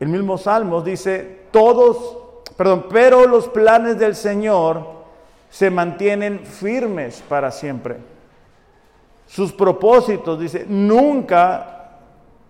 [0.00, 2.18] El mismo Salmos dice, todos,
[2.56, 4.96] perdón, pero los planes del Señor
[5.50, 8.15] se mantienen firmes para siempre
[9.26, 11.98] sus propósitos, dice, nunca,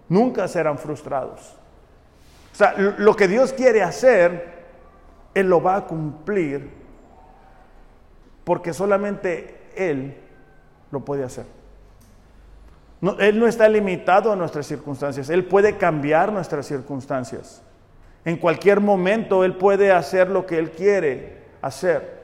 [0.09, 1.55] nunca serán frustrados.
[2.53, 4.65] O sea, lo que Dios quiere hacer,
[5.35, 6.71] Él lo va a cumplir
[8.45, 10.17] porque solamente Él
[10.91, 11.45] lo puede hacer.
[13.19, 17.63] él no está limitado a nuestras circunstancias, Él puede cambiar nuestras circunstancias.
[18.25, 22.16] En cualquier momento Él puede hacer lo que Él quiere hacer.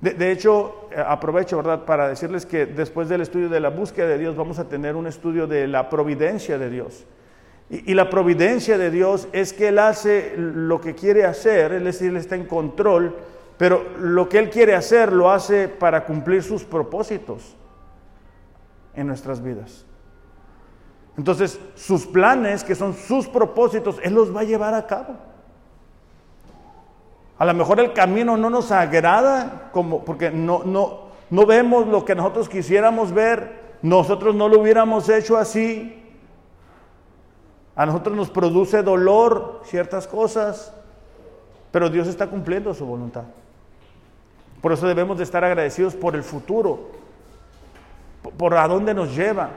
[0.00, 4.18] De, hecho, eh, aprovecho, ¿verdad?, para decirles que después del estudio de la búsqueda de
[4.18, 7.04] Dios vamos a tener un estudio de la providencia de Dios.
[7.68, 12.10] Y, la providencia de Dios es que Él hace lo que quiere hacer, es decir,
[12.10, 13.16] Él está en control,
[13.58, 17.56] pero lo que Él quiere hacer lo hace para cumplir sus propósitos
[18.94, 19.84] en nuestras vidas.
[21.18, 25.16] Entonces, sus planes, que son sus propósitos, Él los va a llevar a cabo.
[27.38, 32.04] A lo mejor el camino no nos agrada, como, porque no, no, no vemos lo
[32.04, 35.94] que nosotros quisiéramos ver, nosotros no lo hubiéramos hecho así.
[37.76, 40.74] A nosotros nos produce dolor ciertas cosas,
[41.70, 43.22] pero Dios está cumpliendo su voluntad.
[44.60, 46.88] Por eso debemos de estar agradecidos por el futuro,
[48.36, 49.50] por a dónde nos lleva.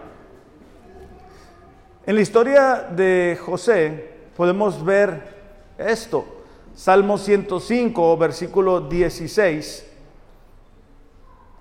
[2.05, 5.35] En la historia de José podemos ver
[5.79, 6.40] esto.
[6.81, 9.87] Salmo 105, versículo 16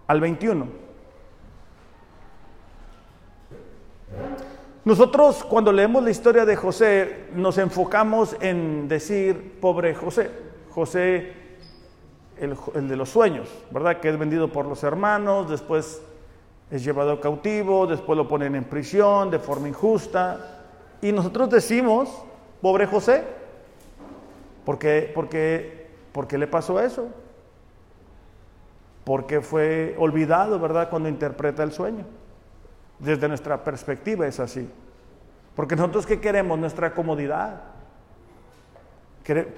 [0.07, 0.67] al 21.
[4.87, 10.31] Nosotros cuando leemos la historia de José nos enfocamos en decir, pobre José,
[10.71, 11.35] José
[12.39, 14.01] el, el, de los sueños, ¿verdad?
[14.01, 16.01] Que es vendido por los hermanos, después
[16.71, 20.63] es llevado cautivo, después lo ponen en prisión de forma injusta.
[21.03, 22.09] Y nosotros decimos,
[22.63, 23.40] pobre José,
[24.71, 25.11] ¿Por qué,
[26.13, 27.09] por qué, le pasó eso?
[29.03, 32.05] Porque fue olvidado, ¿verdad?, cuando interpreta el sueño.
[33.01, 34.71] Desde nuestra perspectiva es así.
[35.57, 36.57] Porque nosotros qué queremos?
[36.57, 37.63] Nuestra comodidad.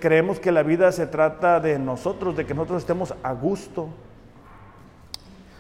[0.00, 3.90] creemos que la vida se trata de nosotros, de que nosotros estemos a gusto.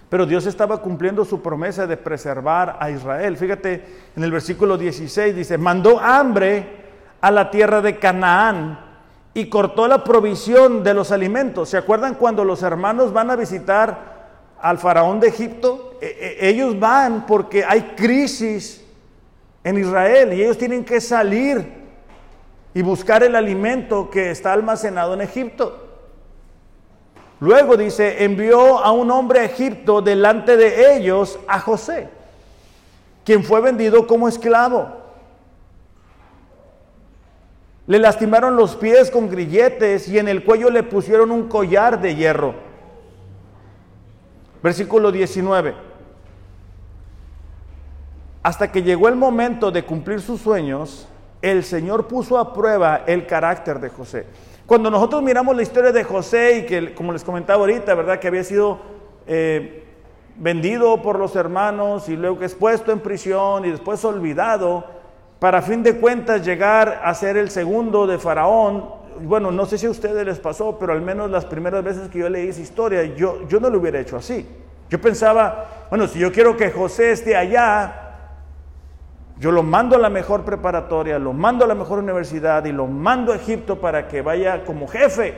[0.08, 3.36] Pero Dios estaba cumpliendo su promesa de preservar a Israel.
[3.36, 3.84] Fíjate,
[4.16, 6.84] en el versículo 16 dice, mandó hambre
[7.20, 8.91] a la tierra de Canaán
[9.34, 11.70] y cortó la provisión de los alimentos.
[11.70, 14.12] ¿Se acuerdan cuando los hermanos van a visitar
[14.60, 15.94] al faraón de Egipto?
[16.00, 18.84] E, e, ellos van porque hay crisis
[19.64, 21.82] en Israel y ellos tienen que salir
[22.74, 25.88] y buscar el alimento que está almacenado en Egipto.
[27.40, 32.08] Luego dice, envió a un hombre a Egipto delante de ellos a José,
[33.24, 35.01] quien fue vendido como esclavo.
[37.92, 42.16] Le lastimaron los pies con grilletes y en el cuello le pusieron un collar de
[42.16, 42.54] hierro.
[44.62, 45.74] Versículo 19.
[48.42, 51.06] Hasta que llegó el momento de cumplir sus sueños,
[51.42, 54.24] el Señor puso a prueba el carácter de José.
[54.64, 58.18] Cuando nosotros miramos la historia de José y que, como les comentaba ahorita, ¿verdad?
[58.18, 58.78] Que había sido
[59.26, 59.84] eh,
[60.38, 65.01] vendido por los hermanos y luego expuesto en prisión y después olvidado,
[65.42, 68.84] para fin de cuentas llegar a ser el segundo de Faraón.
[69.22, 72.20] Bueno, no sé si a ustedes les pasó, pero al menos las primeras veces que
[72.20, 74.46] yo leí esa historia, yo, yo no lo hubiera hecho así.
[74.88, 77.92] Yo pensaba, bueno, si yo quiero que José esté allá,
[79.40, 82.86] yo lo mando a la mejor preparatoria, lo mando a la mejor universidad y lo
[82.86, 85.34] mando a Egipto para que vaya como jefe.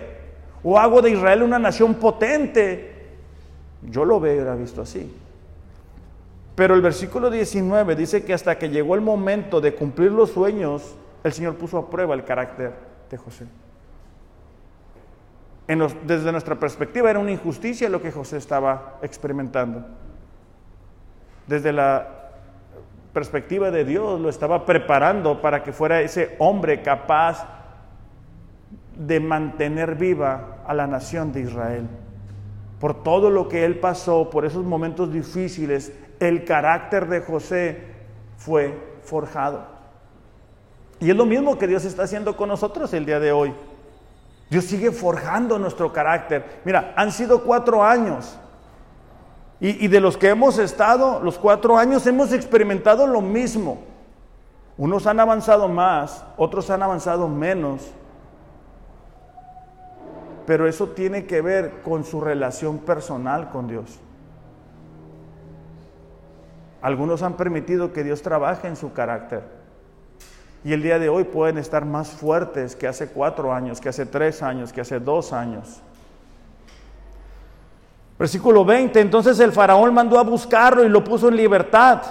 [0.62, 3.06] O hago de Israel una nación potente.
[3.80, 5.10] Yo lo hubiera visto así.
[6.54, 10.94] Pero el versículo 19 dice que hasta que llegó el momento de cumplir los sueños,
[11.24, 12.72] el Señor puso a prueba el carácter
[13.10, 13.46] de José.
[16.06, 19.84] desde nuestra perspectiva era una injusticia lo que José estaba experimentando.
[21.46, 22.30] Desde la
[23.12, 27.46] perspectiva de Dios lo estaba preparando para que fuera ese hombre capaz
[28.96, 31.88] de mantener viva a la nación de Israel.
[32.78, 37.82] Por todo lo que él pasó, por esos momentos difíciles, el carácter de José
[38.36, 39.66] fue forjado.
[41.00, 43.52] Y es lo mismo que Dios está haciendo con nosotros el día de hoy.
[44.50, 46.60] Dios sigue forjando nuestro carácter.
[46.64, 48.38] Mira, han sido cuatro años.
[49.60, 53.78] Y, de los que hemos estado, los cuatro años, hemos experimentado lo mismo.
[54.76, 57.80] Unos han avanzado más, otros han avanzado menos.
[60.44, 64.00] Pero eso tiene que ver con su relación personal con Dios.
[66.84, 69.40] Algunos han permitido que Dios trabaje en su carácter.
[70.62, 74.04] Y el día de hoy pueden estar más fuertes que hace cuatro años, que hace
[74.04, 75.80] tres años, que hace dos años.
[78.18, 82.02] Versículo 20, entonces el faraón mandó a buscarlo y lo puso en libertad.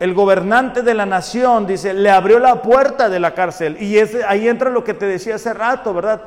[0.00, 3.76] El gobernante de la nación, dice, le abrió la puerta de la cárcel.
[3.82, 6.22] Y ahí entra lo que te decía hace rato, ¿verdad?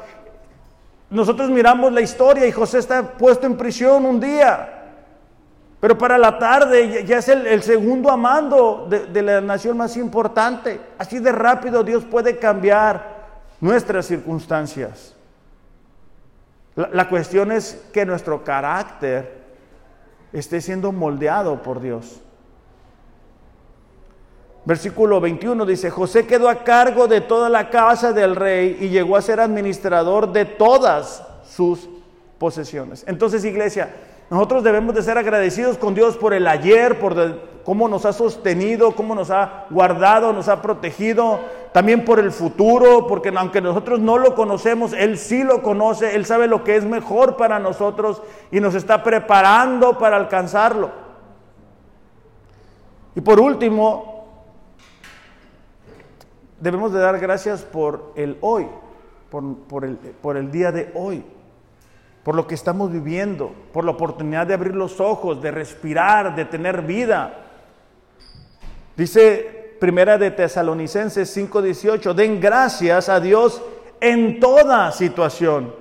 [1.10, 4.75] nosotros miramos la historia y José está puesto en prisión un día.
[5.86, 10.82] Pero para la tarde ya es el, segundo amando de, la nación más importante.
[10.98, 13.28] Así de rápido Dios puede cambiar
[13.62, 15.14] nuestras circunstancias.
[16.76, 19.44] la cuestión es que nuestro carácter
[20.34, 22.20] esté siendo moldeado por Dios.
[24.66, 29.18] Versículo 21 dice, José quedó a cargo de toda la casa del rey y llegó
[29.18, 31.88] a ser administrador de todas sus
[32.40, 33.04] posesiones.
[33.08, 38.06] Entonces, iglesia, nosotros debemos de ser agradecidos con Dios por el ayer, por cómo nos
[38.06, 41.40] ha sostenido, cómo nos ha guardado, nos ha protegido,
[41.72, 46.26] también por el futuro, porque aunque nosotros no lo conocemos, Él sí lo conoce, Él
[46.26, 50.90] sabe lo que es mejor para nosotros y nos está preparando para alcanzarlo.
[53.14, 54.26] Y por último,
[56.60, 58.68] debemos de dar gracias por el hoy,
[59.30, 61.24] por, el, por el día de hoy,
[62.26, 66.46] por lo que estamos viviendo, por la oportunidad de abrir los ojos, de respirar, de
[66.46, 67.38] tener vida.
[68.98, 73.62] Dice Primera de Tesalonicenses 5:18, den gracias a Dios
[74.02, 75.76] en toda situación.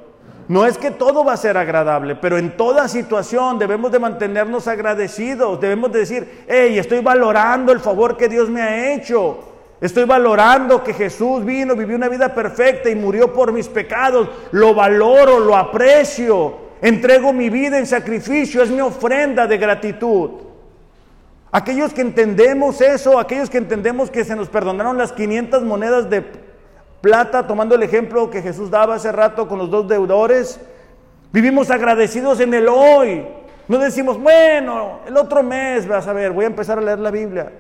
[0.47, 4.69] No es que todo va a ser agradable, pero en toda situación debemos de mantenernos
[4.69, 9.54] agradecidos, debemos de decir, hey, estoy valorando el favor que Dios me ha hecho.
[9.81, 14.29] Estoy valorando que Jesús vino, vivió una vida perfecta y murió por mis pecados.
[14.53, 16.65] Lo valoro, lo aprecio.
[16.81, 20.31] Entrego mi vida en sacrificio, es mi ofrenda de gratitud.
[21.51, 26.25] Aquellos que entendemos eso, aquellos que entendemos que se nos perdonaron las 500 monedas de
[27.01, 30.61] plata, tomando el ejemplo que Jesús daba hace rato con los dos deudores,
[31.33, 33.25] vivimos agradecidos en el hoy.
[33.69, 37.11] No decimos, bueno, el otro mes, vas a ver, voy a empezar a leer la
[37.11, 37.53] Biblia.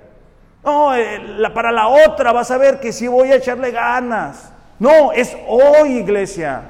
[0.64, 1.20] No, eh,
[1.52, 4.50] para la otra vas a ver que sí voy a echarle ganas.
[4.78, 6.62] No, es hoy, iglesia.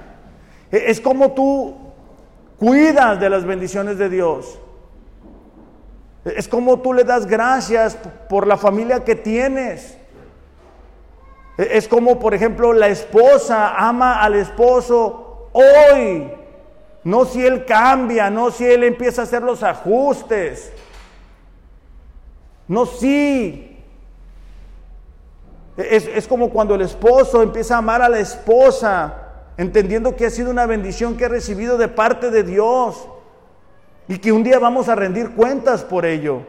[0.70, 1.76] E, es como tú
[2.59, 4.59] cuidas de las bendiciones de Dios.
[6.24, 7.97] E, es como tú le das gracias
[8.28, 9.97] por la familia que tienes.
[11.57, 16.32] E, es como, por ejemplo, la esposa ama al esposo hoy.
[17.05, 20.72] No si él cambia, no si él empieza a hacer los ajustes.
[22.66, 23.74] No si
[25.77, 29.14] es, como cuando el esposo empieza a amar a la esposa,
[29.57, 33.09] entendiendo que ha sido una bendición que ha recibido de parte de Dios
[34.07, 36.43] y que un día vamos a rendir cuentas por ello.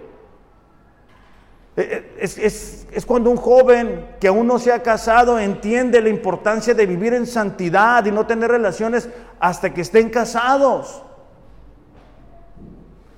[1.77, 6.09] E, e, es, es, cuando un joven que aún no se ha casado entiende la
[6.09, 9.09] importancia de vivir en santidad y no tener relaciones
[9.39, 11.01] hasta que estén casados.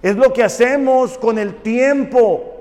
[0.02, 2.57] Es lo que hacemos con el tiempo.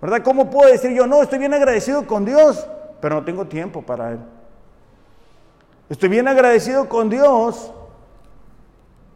[0.00, 0.22] ¿Verdad?
[0.22, 2.66] ¿Cómo puedo decir yo, no, estoy bien agradecido con Dios,
[3.00, 4.18] pero no tengo tiempo para Él?
[5.88, 7.72] Estoy bien agradecido con Dios,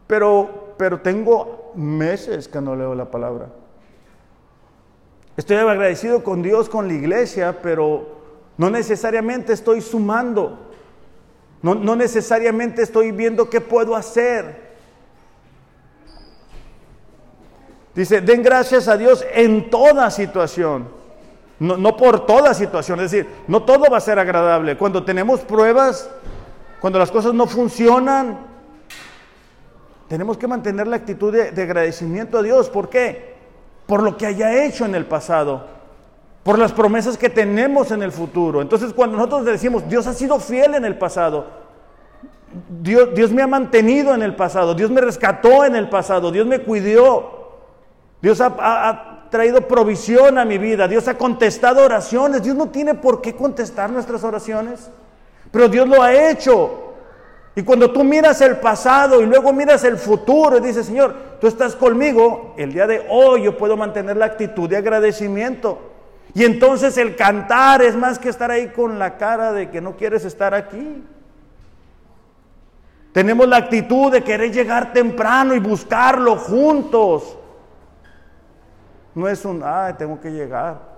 [0.07, 3.47] pero, pero tengo meses que no leo la palabra.
[5.37, 8.21] Estoy agradecido con Dios, con la iglesia, pero
[8.57, 10.69] no necesariamente estoy sumando.
[11.61, 14.72] No, no necesariamente estoy viendo qué puedo hacer.
[17.95, 20.87] Dice, den gracias a Dios en toda situación.
[21.59, 24.75] No, por toda situación, es decir, no todo va a ser agradable.
[24.77, 26.09] Cuando tenemos pruebas,
[26.81, 28.39] cuando las cosas no funcionan,
[30.09, 32.69] tenemos que mantener la actitud de, de agradecimiento a Dios.
[32.69, 33.35] ¿Por qué?
[33.85, 35.65] Por lo que haya hecho en el pasado,
[36.43, 38.61] por las promesas que tenemos en el futuro.
[38.61, 41.45] Entonces, cuando nosotros decimos, Dios ha sido fiel en el pasado,
[42.81, 46.45] Dios, Dios me ha mantenido en el pasado, Dios me rescató en el pasado, Dios
[46.45, 47.42] me cuidó,
[48.23, 50.87] Dios ha, traído provisión a mi vida.
[50.87, 52.41] Dios ha contestado oraciones.
[52.41, 54.89] Dios no tiene por qué contestar nuestras oraciones.
[55.51, 56.93] Pero Dios lo ha hecho.
[57.53, 61.47] Y cuando tú miras el pasado y luego miras el futuro y dices, Señor, tú
[61.47, 65.79] estás conmigo, el día de hoy yo puedo mantener la actitud de agradecimiento.
[66.33, 69.97] Y entonces el cantar es más que estar ahí con la cara de que no
[69.97, 71.03] quieres estar aquí.
[73.11, 77.39] Tenemos la actitud de querer llegar temprano y buscarlo juntos.
[79.15, 80.93] No es un, ay, tengo que llegar.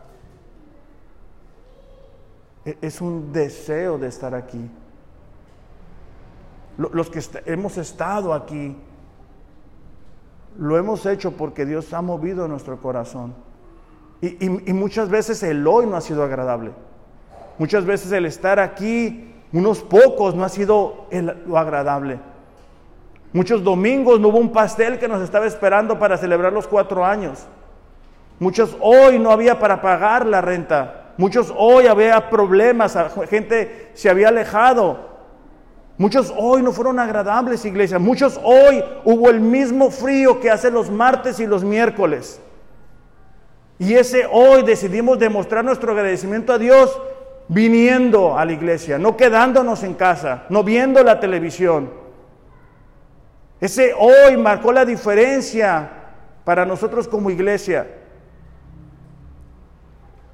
[2.66, 4.70] E, es un deseo de estar aquí.
[6.78, 8.76] Los que hemos estado aquí,
[10.58, 13.34] lo hemos hecho porque Dios ha movido nuestro corazón.
[14.22, 16.72] Y, muchas veces el hoy no ha sido agradable.
[17.58, 21.08] Muchas veces el estar aquí, unos pocos, no ha sido
[21.46, 22.20] lo agradable.
[23.34, 27.46] Muchos domingos no hubo un pastel que nos estaba esperando para celebrar los cuatro años.
[28.40, 31.14] Muchos hoy no había para pagar la renta.
[31.18, 32.98] Muchos hoy había problemas,
[33.30, 35.16] gente se había alejado.
[35.98, 38.00] Muchos hoy no fueron agradables, iglesia.
[38.00, 42.42] Muchos hoy hubo el mismo frío que hace los martes y los miércoles.
[43.80, 46.98] Y ese hoy decidimos demostrar nuestro agradecimiento a Dios
[47.48, 51.92] viniendo a la iglesia, no quedándonos en casa, no viendo la televisión.
[53.62, 55.90] Ese hoy marcó la diferencia
[56.44, 57.88] para nosotros como iglesia.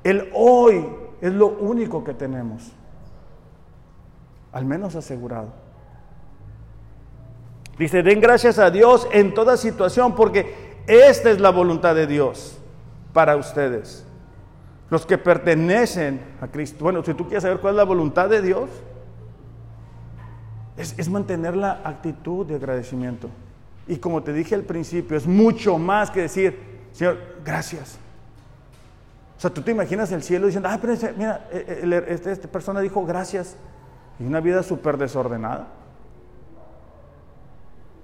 [0.04, 0.86] El hoy
[1.22, 2.72] es lo único que tenemos
[4.52, 5.50] al menos asegurado.
[7.78, 12.58] Dice, den gracias a Dios en toda situación porque esta es la voluntad de Dios
[13.14, 14.06] para ustedes.
[14.90, 16.84] Los que pertenecen a Cristo.
[16.84, 18.70] Bueno, si tú quieres saber cuál es la voluntad de Dios,
[20.76, 23.30] es, es mantener la actitud de agradecimiento.
[23.88, 26.60] Y como te dije al principio, es mucho más que decir,
[26.92, 27.98] Señor, gracias.
[29.42, 32.48] O sea, tú te imaginas el cielo diciendo, ah, pero mira, eh, eh, este, esta
[32.48, 33.58] persona dijo gracias
[34.20, 35.68] y una vida súper desordenada.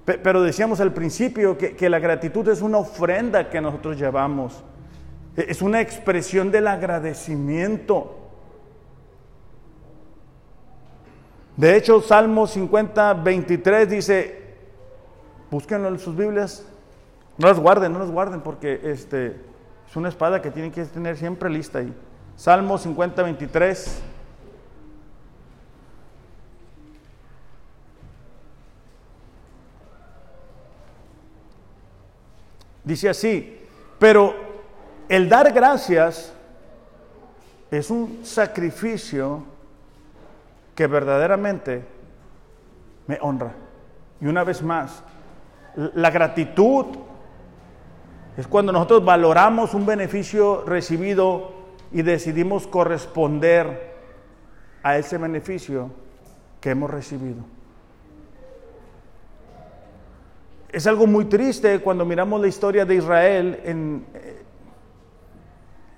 [0.03, 4.63] Pero decíamos al principio que, que, la gratitud es una ofrenda que nosotros llevamos.
[5.35, 8.17] E, es una expresión del agradecimiento.
[11.55, 14.55] De hecho, Salmo 50, 23 dice,
[15.51, 16.65] búsquenlo en sus Biblias,
[17.37, 19.46] no las guarden, no las guarden, porque este,
[19.89, 21.93] es una espada que tienen que tener siempre lista ahí.
[22.35, 24.01] Salmo 50, 23.
[32.83, 33.59] Dice así,
[33.99, 34.33] pero
[35.09, 36.31] el dar gracias
[37.69, 39.43] es un sacrificio
[40.73, 41.83] que verdaderamente
[43.07, 43.51] me honra.
[44.21, 45.03] Y una vez más,
[45.75, 46.85] la gratitud
[48.37, 51.51] es cuando nosotros valoramos un beneficio recibido
[51.91, 53.95] y decidimos corresponder
[54.83, 55.89] a ese beneficio
[56.61, 57.37] que hemos recibido.
[60.71, 64.05] Es algo muy triste cuando miramos la historia de Israel en,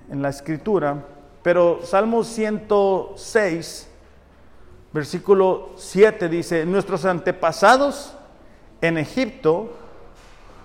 [0.10, 1.04] en la escritura,
[1.44, 3.90] pero Salmo 106,
[4.94, 8.16] versículo 7 dice, nuestros antepasados
[8.80, 9.74] en Egipto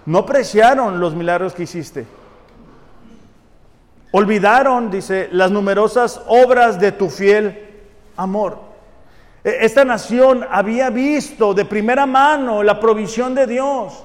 [0.07, 2.07] no apreciaron los milagros que hiciste.
[4.13, 7.69] Olvidaron, dice, las numerosas obras de tu fiel
[8.17, 8.59] amor.
[9.43, 14.05] E, esta nación había visto de primera mano la provisión de Dios.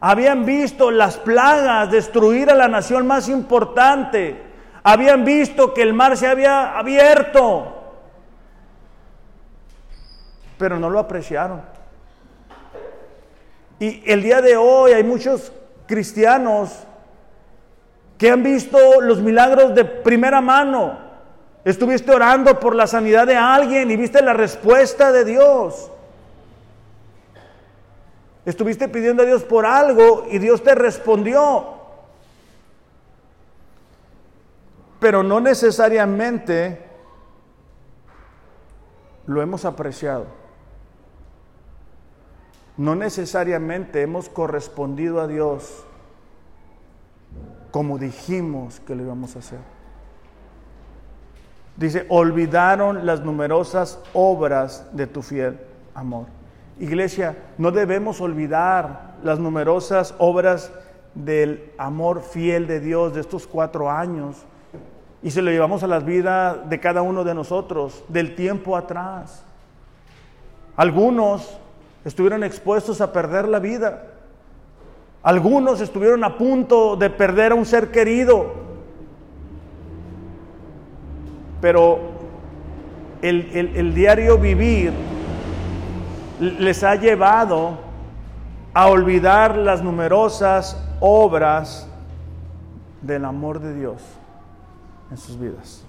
[0.00, 4.42] Habían visto las plagas destruir a la nación más importante.
[4.82, 7.72] Habían visto que el mar se había abierto.
[10.58, 11.75] Pero no lo apreciaron.
[13.78, 15.52] Y el día de hoy hay muchos
[15.86, 16.70] cristianos
[18.18, 21.06] que han visto los milagros de primera mano,
[21.66, 25.90] Estuviste orando por la sanidad de alguien y viste la respuesta de Dios.
[28.44, 31.66] Estuviste pidiendo a Dios por algo y Dios te respondió.
[35.00, 36.88] Pero no necesariamente
[39.26, 40.26] lo hemos apreciado.
[42.76, 45.84] No necesariamente hemos correspondido a Dios
[47.70, 49.58] como dijimos que lo íbamos a hacer.
[51.76, 55.58] Dice, olvidaron las numerosas obras de tu fiel
[55.94, 56.26] amor.
[56.78, 60.72] Iglesia, no debemos olvidar las numerosas obras
[61.14, 64.44] del amor fiel de Dios de estos cuatro años.
[65.22, 69.44] Y se lo llevamos a la vida de cada uno de nosotros, del tiempo atrás.
[70.76, 71.58] Algunos
[72.06, 74.06] estuvieron expuestos a perder la vida.
[75.22, 78.64] Algunos estuvieron a punto de perder a un ser querido
[81.60, 81.98] pero
[83.22, 84.92] el, diario vivir
[86.38, 87.78] les ha llevado
[88.74, 91.88] a olvidar las numerosas obras
[93.00, 94.02] del amor de Dios
[95.10, 95.82] en sus vidas.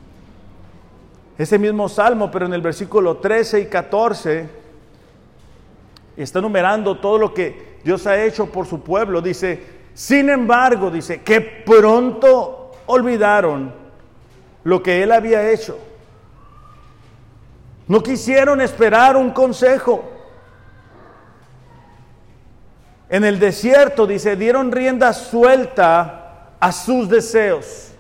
[1.38, 4.50] Ese mismo salmo, pero en el versículo 13 y 14,
[6.24, 9.22] está numerando todo lo que Dios ha hecho por su pueblo.
[9.22, 9.62] Dice,
[9.94, 13.74] sin embargo, dice, que pronto olvidaron
[14.64, 15.78] lo que él había hecho.
[17.88, 20.04] No quisieron esperar un consejo.
[23.10, 27.94] En el desierto, dice, dieron rienda suelta a sus deseos.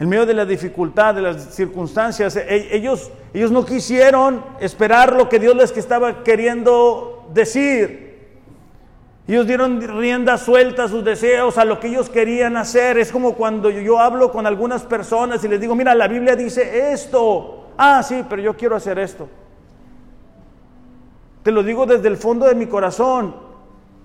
[0.00, 5.28] En medio de la dificultad, de las circunstancias, e-, ellos, ellos no quisieron esperar lo
[5.28, 8.10] que Dios les estaba queriendo decir.
[9.28, 12.98] Ellos dieron rienda suelta a sus deseos, a lo que ellos querían hacer.
[12.98, 16.92] Es como cuando yo hablo con algunas personas y les digo, mira, la Biblia dice
[16.92, 17.68] esto.
[17.76, 19.28] Ah, sí, pero yo quiero hacer esto.
[21.42, 23.36] Te lo digo desde el fondo de mi corazón.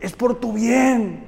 [0.01, 1.23] Es por tu bien.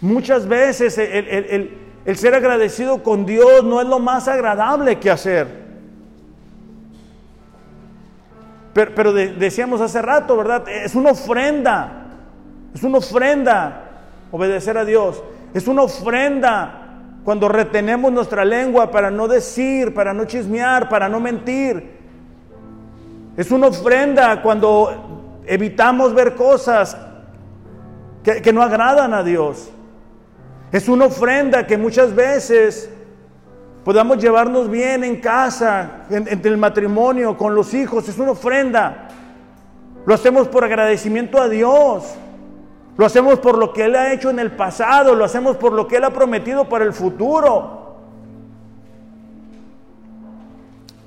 [0.00, 1.83] Muchas veces el,
[2.16, 5.64] ser agradecido con Dios no es lo más agradable que hacer.
[8.74, 10.68] Pero, decíamos hace rato, ¿verdad?
[10.68, 12.06] Es una ofrenda.
[12.74, 13.84] Es una ofrenda
[14.32, 15.22] obedecer a Dios.
[15.54, 16.80] Es una ofrenda
[17.24, 21.98] cuando retenemos nuestra lengua para no decir, para no chismear, para no mentir.
[23.36, 26.96] Es una ofrenda cuando evitamos ver cosas
[28.24, 29.70] que, no agradan a Dios.
[30.74, 32.90] Es una ofrenda que muchas veces
[33.84, 38.08] podamos llevarnos bien en casa, entre el matrimonio, con los hijos.
[38.08, 39.06] Es una ofrenda.
[40.04, 42.16] Lo hacemos por agradecimiento a Dios.
[42.96, 45.86] Lo hacemos por lo que Él ha hecho en el pasado, lo hacemos por lo
[45.86, 47.98] que Él ha prometido para el futuro.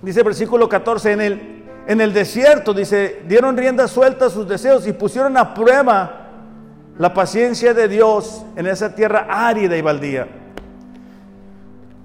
[0.01, 4.47] Dice el versículo 14, en el, en el desierto, dice, dieron rienda suelta a sus
[4.47, 6.26] deseos y pusieron a prueba
[6.99, 10.27] la paciencia de Dios en esa tierra árida y baldía.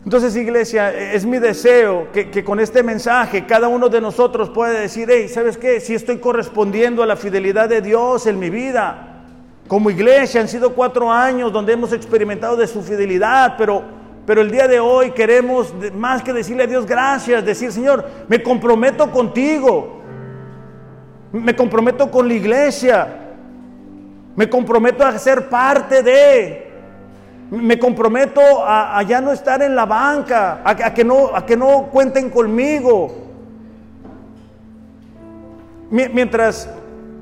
[0.04, 4.80] Entonces, iglesia, es mi deseo que, que, con este mensaje cada uno de nosotros pueda
[4.80, 5.78] decir, hey, ¿sabes qué?
[5.78, 9.12] Si estoy correspondiendo a la fidelidad de Dios en mi vida.
[9.68, 13.82] Como iglesia han sido cuatro años donde hemos experimentado de su fidelidad, pero,
[14.26, 18.42] pero el día de hoy queremos más que decirle a Dios gracias, decir Señor, me
[18.42, 20.00] comprometo contigo,
[21.32, 23.31] me comprometo con la iglesia,
[24.36, 26.70] me comprometo a ser parte de,
[27.50, 31.88] me comprometo a, ya no estar en la banca, a, que no, a que no
[31.90, 33.18] cuenten conmigo.
[35.90, 36.68] Mientras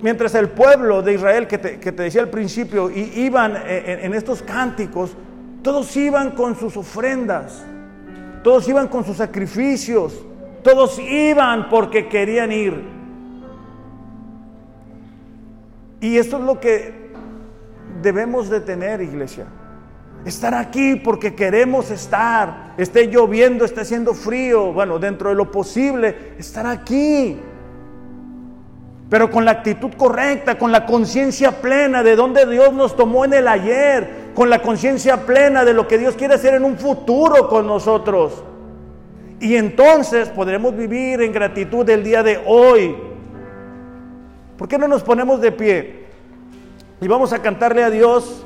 [0.02, 5.12] mientras el pueblo de Israel que te, decía al principio, y iban en, estos cánticos,
[5.62, 7.64] todos iban con sus ofrendas,
[8.42, 10.14] todos iban con sus sacrificios,
[10.62, 12.99] todos iban porque querían ir.
[16.01, 17.11] Y esto es lo que
[18.03, 19.46] debemos de tener, iglesia.
[20.24, 22.74] Estar aquí porque queremos estar.
[22.76, 24.72] Esté lloviendo, esté haciendo frío.
[24.72, 27.40] Bueno, dentro de lo posible, estar aquí
[29.11, 33.34] pero con la actitud correcta, con la conciencia plena de donde Dios nos tomó en
[33.34, 37.48] el ayer, con la conciencia plena de lo que Dios quiere hacer en un futuro
[37.48, 38.44] con nosotros.
[39.40, 42.94] Y entonces podremos vivir en gratitud el día de hoy.
[44.61, 46.04] ¿Por qué no nos ponemos de pie?
[47.00, 48.44] Y vamos a cantarle a Dios.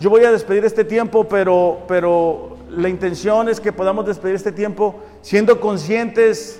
[0.00, 4.52] Yo voy a despedir este tiempo, pero, pero la intención es que podamos despedir este
[4.52, 6.58] tiempo siendo conscientes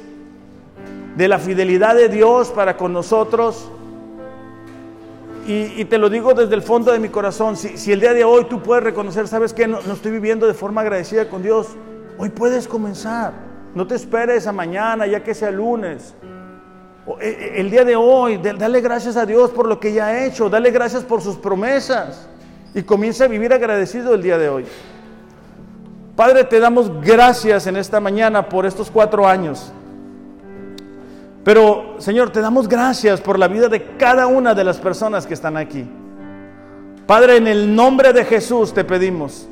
[1.17, 3.71] de la fidelidad de Dios para con nosotros.
[5.47, 8.45] Y, te lo digo desde el fondo de mi corazón, si, el día de hoy
[8.51, 11.69] tú puedes reconocer, sabes que no, estoy viviendo de forma agradecida con Dios,
[12.19, 13.33] hoy puedes comenzar.
[13.75, 16.15] No te esperes a mañana, ya que sea lunes.
[17.21, 20.25] E, e, el día de hoy, dale gracias a Dios por lo que ya ha
[20.27, 22.29] hecho, dale gracias por sus promesas
[22.75, 24.65] y comienza a vivir agradecido el día de hoy.
[26.15, 29.73] Padre, te damos gracias en esta mañana por estos cuatro años.
[31.45, 35.35] Pero, Señor, te damos gracias por la vida de cada una de las personas que
[35.35, 35.89] están aquí.
[37.07, 39.49] Padre, en el nombre de Jesús te pedimos,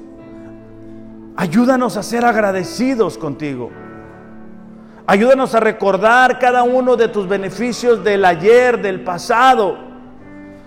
[1.37, 3.71] ayúdanos a ser agradecidos contigo.
[5.09, 9.79] Ayúdanos a recordar cada uno de tus beneficios del ayer, del pasado.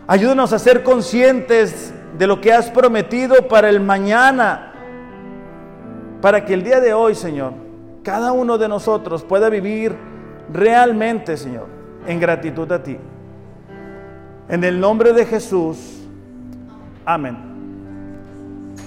[0.07, 4.71] Ayúdanos a ser conscientes de lo que has prometido para el mañana.
[6.21, 7.53] Para que el día de hoy, Señor,
[8.01, 9.95] cada uno de nosotros pueda vivir
[10.53, 11.67] realmente, Señor,
[12.07, 12.97] en gratitud a ti.
[14.47, 16.01] En el nombre de Jesús.
[17.05, 17.48] Amén.